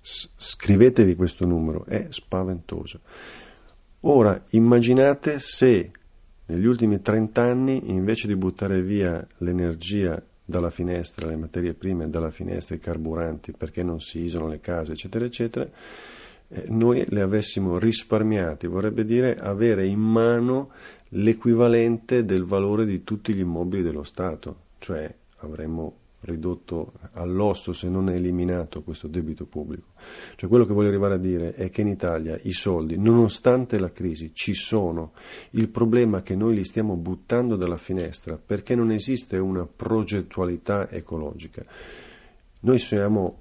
scrivetevi 0.00 1.14
questo 1.14 1.46
numero, 1.46 1.84
è 1.84 2.06
spaventoso. 2.10 3.00
Ora 4.00 4.44
immaginate 4.50 5.38
se 5.38 5.92
negli 6.46 6.66
ultimi 6.66 7.00
30 7.00 7.42
anni, 7.42 7.90
invece 7.90 8.26
di 8.26 8.36
buttare 8.36 8.82
via 8.82 9.24
l'energia 9.38 10.22
dalla 10.44 10.70
finestra, 10.70 11.28
le 11.28 11.36
materie 11.36 11.74
prime 11.74 12.08
dalla 12.10 12.30
finestra, 12.30 12.74
i 12.74 12.80
carburanti, 12.80 13.52
perché 13.52 13.82
non 13.82 14.00
si 14.00 14.20
isolano 14.20 14.50
le 14.50 14.60
case, 14.60 14.92
eccetera, 14.92 15.24
eccetera, 15.24 15.68
eh, 16.48 16.64
noi 16.68 17.04
le 17.08 17.20
avessimo 17.22 17.78
risparmiate, 17.78 18.66
vorrebbe 18.66 19.04
dire 19.04 19.36
avere 19.36 19.86
in 19.86 20.00
mano 20.00 20.70
l'equivalente 21.10 22.24
del 22.24 22.44
valore 22.44 22.84
di 22.84 23.02
tutti 23.04 23.32
gli 23.32 23.40
immobili 23.40 23.82
dello 23.82 24.02
Stato, 24.02 24.56
cioè 24.78 25.12
avremmo 25.38 26.01
ridotto 26.22 26.92
all'osso 27.12 27.72
se 27.72 27.88
non 27.88 28.08
eliminato 28.08 28.82
questo 28.82 29.08
debito 29.08 29.46
pubblico. 29.46 29.88
Cioè 30.36 30.48
quello 30.48 30.64
che 30.64 30.72
voglio 30.72 30.88
arrivare 30.88 31.14
a 31.14 31.18
dire 31.18 31.54
è 31.54 31.70
che 31.70 31.80
in 31.80 31.88
Italia 31.88 32.38
i 32.42 32.52
soldi, 32.52 32.96
nonostante 32.96 33.78
la 33.78 33.90
crisi, 33.90 34.32
ci 34.34 34.54
sono. 34.54 35.12
Il 35.50 35.68
problema 35.68 36.18
è 36.18 36.22
che 36.22 36.36
noi 36.36 36.54
li 36.54 36.64
stiamo 36.64 36.96
buttando 36.96 37.56
dalla 37.56 37.76
finestra 37.76 38.38
perché 38.44 38.74
non 38.74 38.90
esiste 38.90 39.38
una 39.38 39.66
progettualità 39.66 40.88
ecologica. 40.90 41.64
Noi 42.60 42.78
siamo 42.78 43.40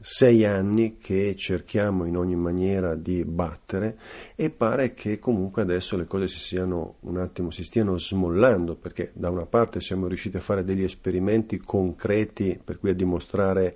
sei 0.00 0.44
anni 0.44 0.98
che 0.98 1.34
cerchiamo 1.36 2.04
in 2.04 2.16
ogni 2.16 2.36
maniera 2.36 2.94
di 2.94 3.24
battere 3.24 3.98
e 4.34 4.50
pare 4.50 4.92
che 4.94 5.18
comunque 5.18 5.62
adesso 5.62 5.96
le 5.96 6.06
cose 6.06 6.28
si 6.28 6.38
siano 6.38 6.96
un 7.00 7.18
attimo, 7.18 7.50
si 7.50 7.64
stiano 7.64 7.98
smollando 7.98 8.76
perché 8.76 9.10
da 9.14 9.30
una 9.30 9.46
parte 9.46 9.80
siamo 9.80 10.06
riusciti 10.06 10.36
a 10.36 10.40
fare 10.40 10.64
degli 10.64 10.84
esperimenti 10.84 11.58
concreti 11.58 12.60
per 12.62 12.78
cui 12.78 12.90
a 12.90 12.94
dimostrare 12.94 13.74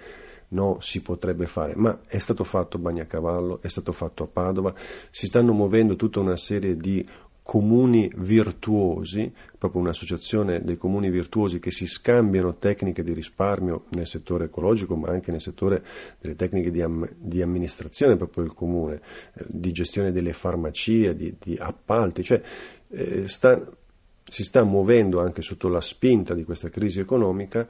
no, 0.49 0.79
si 0.81 1.03
potrebbe 1.03 1.47
fare, 1.47 1.75
ma 1.77 2.01
è 2.07 2.19
stato 2.19 2.45
fatto 2.45 2.77
a 2.77 2.81
Bagnacavallo, 2.81 3.61
è 3.61 3.69
stato 3.69 3.93
fatto 3.93 4.25
a 4.25 4.27
Padova, 4.27 4.73
si 5.11 5.27
stanno 5.27 5.53
muovendo 5.53 5.97
tutta 5.97 6.21
una 6.21 6.37
serie 6.37 6.77
di 6.77 7.07
comuni 7.45 8.11
virtuosi, 8.17 9.31
proprio 9.59 9.83
un'associazione 9.83 10.63
dei 10.63 10.79
comuni 10.79 11.11
virtuosi 11.11 11.59
che 11.59 11.71
si 11.71 11.87
scambiano 11.87 12.57
tecniche 12.57 13.05
di 13.05 13.13
risparmio 13.13 13.85
nel 13.91 14.07
settore 14.07 14.47
ecologico, 14.47 14.97
ma 14.97 15.11
anche 15.11 15.31
nel 15.31 15.43
settore 15.43 15.85
delle 16.19 16.37
tecniche 16.37 16.71
di, 16.71 16.81
am- 16.81 17.09
di 17.15 17.43
amministrazione 17.43 18.17
proprio 18.17 18.45
del 18.45 18.55
comune, 18.55 19.03
eh, 19.35 19.45
di 19.47 19.73
gestione 19.73 20.11
delle 20.11 20.33
farmacie, 20.33 21.15
di, 21.15 21.37
di 21.39 21.55
appalti, 21.61 22.25
cioè 22.25 22.41
eh, 22.89 23.29
sta, 23.29 23.63
si 24.29 24.43
sta 24.43 24.65
muovendo 24.65 25.21
anche 25.21 25.43
sotto 25.43 25.69
la 25.69 25.81
spinta 25.81 26.35
di 26.35 26.45
questa 26.45 26.71
crisi 26.71 27.01
economica 27.01 27.67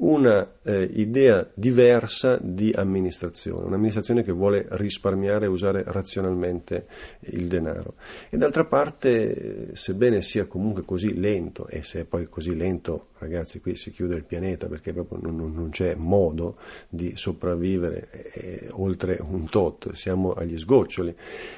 una 0.00 0.58
eh, 0.62 0.82
idea 0.94 1.48
diversa 1.54 2.38
di 2.40 2.72
amministrazione, 2.74 3.66
un'amministrazione 3.66 4.22
che 4.22 4.32
vuole 4.32 4.66
risparmiare 4.70 5.46
e 5.46 5.48
usare 5.48 5.82
razionalmente 5.84 6.86
il 7.20 7.46
denaro. 7.46 7.94
E 8.30 8.36
d'altra 8.36 8.64
parte, 8.64 9.70
sebbene 9.72 10.22
sia 10.22 10.46
comunque 10.46 10.84
così 10.84 11.18
lento, 11.18 11.66
e 11.66 11.82
se 11.82 12.00
è 12.00 12.04
poi 12.04 12.28
così 12.28 12.54
lento, 12.54 13.08
ragazzi, 13.18 13.60
qui 13.60 13.74
si 13.74 13.90
chiude 13.90 14.14
il 14.14 14.24
pianeta 14.24 14.68
perché 14.68 14.92
proprio 14.92 15.18
non, 15.20 15.52
non 15.52 15.70
c'è 15.70 15.96
modo 15.96 16.58
di 16.88 17.12
sopravvivere 17.16 18.08
eh, 18.32 18.68
oltre 18.70 19.18
un 19.20 19.48
tot, 19.48 19.92
siamo 19.92 20.32
agli 20.32 20.56
sgoccioli. 20.56 21.14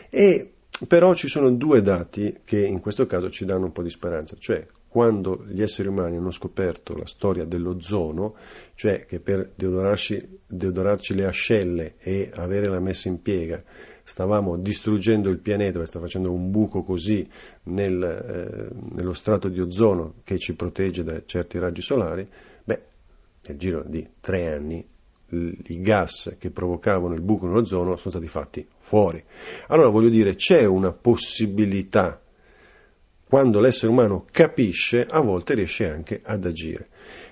E 0.09 0.53
però 0.87 1.15
ci 1.15 1.29
sono 1.29 1.51
due 1.51 1.83
dati 1.83 2.41
che 2.45 2.65
in 2.65 2.81
questo 2.81 3.07
caso 3.07 3.31
ci 3.31 3.45
danno 3.45 3.67
un 3.67 3.73
po' 3.73 3.83
di 3.83 3.91
speranza, 3.91 4.37
cioè 4.39 4.67
quando 4.89 5.45
gli 5.47 5.63
esseri 5.63 5.87
umani 5.87 6.17
hanno 6.17 6.33
scoperto 6.33 6.97
la 6.97 7.07
storia 7.07 7.45
dell'ozono, 7.45 8.35
cioè 8.75 9.05
che 9.07 9.21
per 9.21 9.53
deodorarci, 9.55 11.15
le 11.15 11.27
ascelle 11.27 11.95
e 11.99 12.31
avere 12.35 12.67
la 12.67 12.81
messa 12.81 13.09
in 13.09 13.23
piega 13.23 13.63
stavamo 14.03 14.57
distruggendo 14.57 15.29
il 15.29 15.39
pianeta, 15.39 15.75
perché 15.75 15.87
sta 15.87 16.01
facendo 16.01 16.33
un 16.33 16.51
buco 16.51 16.83
così 16.83 17.29
nel, 17.65 18.03
eh, 18.03 18.75
nello 18.95 19.13
strato 19.13 19.49
di 19.49 19.61
ozono 19.61 20.15
che 20.25 20.39
ci 20.39 20.57
protegge 20.57 21.05
da 21.05 21.23
certi 21.25 21.61
raggi 21.61 21.83
solari, 21.83 22.29
beh, 22.65 22.83
nel 23.47 23.57
giro 23.57 23.85
di 23.87 24.05
tre 24.19 24.53
anni 24.53 24.85
i 25.31 25.81
gas 25.81 26.37
che 26.39 26.51
provocavano 26.51 27.15
il 27.15 27.21
buco 27.21 27.47
nell'ozono 27.47 27.97
sono 27.97 28.11
stati 28.11 28.27
fatti 28.27 28.67
fuori. 28.79 29.23
Allora 29.69 29.89
voglio 29.89 30.09
dire, 30.09 30.35
c'è 30.35 30.65
una 30.65 30.93
possibilità, 30.93 32.21
quando 33.27 33.61
l'essere 33.61 33.93
umano 33.93 34.25
capisce, 34.31 35.07
a 35.09 35.21
volte 35.21 35.55
riesce 35.55 35.89
anche 35.89 36.21
ad 36.25 36.45
agire. 36.45 36.89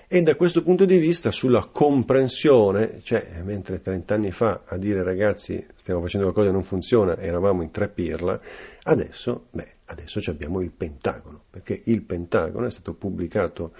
E 0.07 0.21
da 0.23 0.35
questo 0.35 0.63
punto 0.63 0.85
di 0.85 0.97
vista, 0.97 1.29
sulla 1.29 1.69
comprensione, 1.71 2.99
cioè 3.03 3.41
mentre 3.43 3.79
30 3.79 4.13
anni 4.15 4.31
fa 4.31 4.61
a 4.65 4.77
dire 4.77 5.03
ragazzi 5.03 5.63
stiamo 5.75 6.01
facendo 6.01 6.25
qualcosa 6.25 6.47
che 6.47 6.53
non 6.53 6.63
funziona, 6.63 7.17
eravamo 7.17 7.61
in 7.61 7.69
tre 7.69 7.89
pirla, 7.89 8.39
adesso, 8.83 9.45
beh, 9.51 9.77
adesso 9.89 10.19
abbiamo 10.29 10.61
il 10.61 10.71
Pentagono, 10.71 11.43
perché 11.49 11.81
il 11.85 12.03
Pentagono 12.03 12.67
è 12.67 12.71
stato 12.71 12.93
pubblicato 12.93 13.73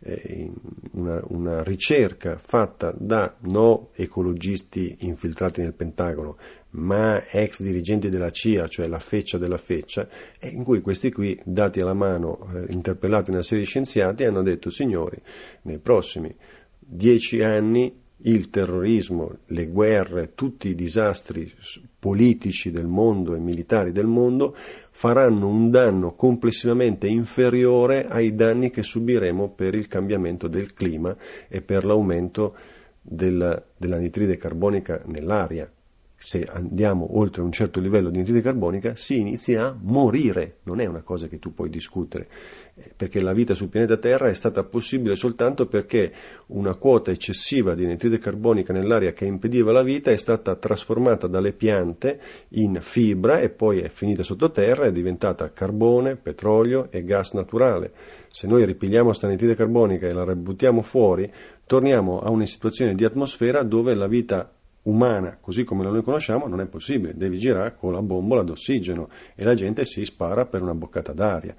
eh, 0.00 0.50
una, 0.92 1.20
una, 1.28 1.62
ricerca 1.64 2.38
fatta 2.38 2.94
da 2.96 3.34
no 3.40 3.90
ecologisti 3.94 4.98
infiltrati 5.00 5.62
nel 5.62 5.74
Pentagono, 5.74 6.36
ma 6.70 7.24
ex 7.28 7.62
dirigenti 7.62 8.08
della 8.08 8.30
CIA, 8.30 8.68
cioè 8.68 8.86
la 8.86 9.00
feccia 9.00 9.38
della 9.38 9.58
feccia, 9.58 10.08
in 10.42 10.62
cui 10.62 10.80
questi 10.80 11.10
qui, 11.10 11.40
dati 11.44 11.80
alla 11.80 11.94
mano, 11.94 12.48
eh, 12.54 12.72
interpellati 12.72 13.30
una 13.30 13.42
serie 13.42 13.64
di 13.64 13.68
scienziati, 13.68 14.24
hanno 14.24 14.42
detto 14.42 14.70
signori, 14.70 15.20
nei 15.62 15.78
prossimi 15.78 16.34
dieci 16.78 17.42
anni 17.42 18.04
il 18.18 18.48
terrorismo, 18.48 19.38
le 19.46 19.66
guerre, 19.66 20.32
tutti 20.34 20.68
i 20.68 20.74
disastri 20.74 21.52
politici 21.98 22.70
del 22.70 22.86
mondo 22.86 23.34
e 23.34 23.38
militari 23.38 23.92
del 23.92 24.06
mondo 24.06 24.56
faranno 24.90 25.48
un 25.48 25.70
danno 25.70 26.14
complessivamente 26.14 27.06
inferiore 27.06 28.06
ai 28.08 28.34
danni 28.34 28.70
che 28.70 28.82
subiremo 28.82 29.50
per 29.50 29.74
il 29.74 29.86
cambiamento 29.86 30.48
del 30.48 30.72
clima 30.72 31.14
e 31.48 31.60
per 31.60 31.84
l'aumento 31.84 32.56
del, 33.02 33.64
dell'anitride 33.76 34.36
carbonica 34.36 35.02
nell'aria, 35.04 35.70
se 36.18 36.44
andiamo 36.44 37.18
oltre 37.18 37.42
un 37.42 37.52
certo 37.52 37.78
livello 37.78 38.08
di 38.08 38.16
anidride 38.16 38.40
carbonica, 38.40 38.96
si 38.96 39.18
inizia 39.18 39.66
a 39.66 39.76
morire. 39.78 40.56
Non 40.62 40.80
è 40.80 40.86
una 40.86 41.02
cosa 41.02 41.28
che 41.28 41.38
tu 41.38 41.52
puoi 41.52 41.68
discutere, 41.68 42.28
eh, 42.74 42.90
perché 42.96 43.22
la 43.22 43.34
vita 43.34 43.54
sul 43.54 43.68
pianeta 43.68 43.98
Terra 43.98 44.28
è 44.28 44.34
stata 44.34 44.64
possibile 44.64 45.14
soltanto 45.14 45.66
perché 45.66 46.12
una 46.46 46.74
quota 46.74 47.10
eccessiva 47.10 47.74
di 47.74 47.84
anidride 47.84 48.18
carbonica 48.18 48.72
nell'aria 48.72 49.12
che 49.12 49.26
impediva 49.26 49.72
la 49.72 49.82
vita 49.82 50.10
è 50.10 50.16
stata 50.16 50.56
trasformata 50.56 51.26
dalle 51.26 51.52
piante 51.52 52.18
in 52.50 52.78
fibra 52.80 53.40
e 53.40 53.50
poi 53.50 53.80
è 53.80 53.88
finita 53.88 54.22
sottoterra, 54.22 54.86
è 54.86 54.92
diventata 54.92 55.52
carbone, 55.52 56.16
petrolio 56.16 56.90
e 56.90 57.04
gas 57.04 57.34
naturale. 57.34 57.92
Se 58.30 58.46
noi 58.46 58.64
ripigliamo 58.64 59.06
questa 59.06 59.26
anidride 59.26 59.54
carbonica 59.54 60.06
e 60.06 60.12
la 60.12 60.24
rebuttiamo 60.24 60.80
fuori, 60.80 61.30
torniamo 61.66 62.20
a 62.20 62.30
una 62.30 62.46
situazione 62.46 62.94
di 62.94 63.04
atmosfera 63.04 63.62
dove 63.62 63.94
la 63.94 64.06
vita 64.06 64.50
umana, 64.86 65.36
così 65.40 65.64
come 65.64 65.84
la 65.84 65.90
noi 65.90 66.02
conosciamo, 66.02 66.46
non 66.46 66.60
è 66.60 66.66
possibile, 66.66 67.14
devi 67.14 67.38
girare 67.38 67.76
con 67.76 67.92
la 67.92 68.02
bombola 68.02 68.42
d'ossigeno 68.42 69.08
e 69.34 69.44
la 69.44 69.54
gente 69.54 69.84
si 69.84 70.04
spara 70.04 70.46
per 70.46 70.62
una 70.62 70.74
boccata 70.74 71.12
d'aria. 71.12 71.54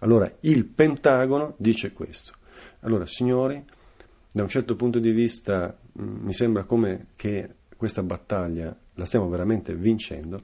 Allora, 0.00 0.30
il 0.40 0.64
Pentagono 0.66 1.54
dice 1.58 1.92
questo. 1.92 2.34
Allora, 2.80 3.06
signori, 3.06 3.62
da 4.32 4.42
un 4.42 4.48
certo 4.48 4.76
punto 4.76 4.98
di 4.98 5.10
vista 5.10 5.76
mh, 5.92 6.02
mm, 6.02 6.24
mi 6.24 6.32
sembra 6.32 6.64
come 6.64 7.08
che 7.16 7.54
questa 7.76 8.02
battaglia 8.02 8.74
la 8.94 9.04
stiamo 9.04 9.28
veramente 9.28 9.74
vincendo, 9.74 10.40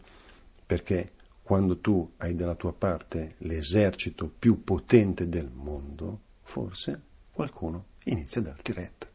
perché 0.65 1.13
quando 1.43 1.79
tu 1.79 2.11
hai 2.17 2.35
dalla 2.35 2.57
tua 2.57 2.73
parte 2.73 3.35
l'esercito 3.39 4.31
più 4.37 4.65
potente 4.65 5.29
del 5.29 5.49
mondo, 5.53 6.21
forse 6.43 7.01
qualcuno 7.31 7.85
inizia 8.05 8.41
a 8.41 8.45
darti 8.45 8.73
retta 8.73 9.07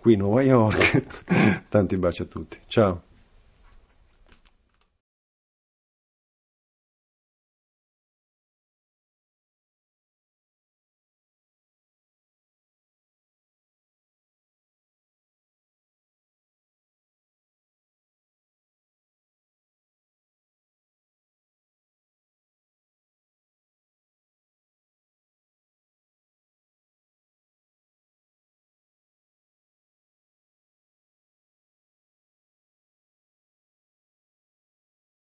qui 0.00 0.16
Nuova 0.16 0.42
York. 0.42 1.64
Tanti 1.68 1.96
baci 1.96 2.22
a 2.22 2.24
tutti. 2.24 2.58
Ciao. 2.66 3.09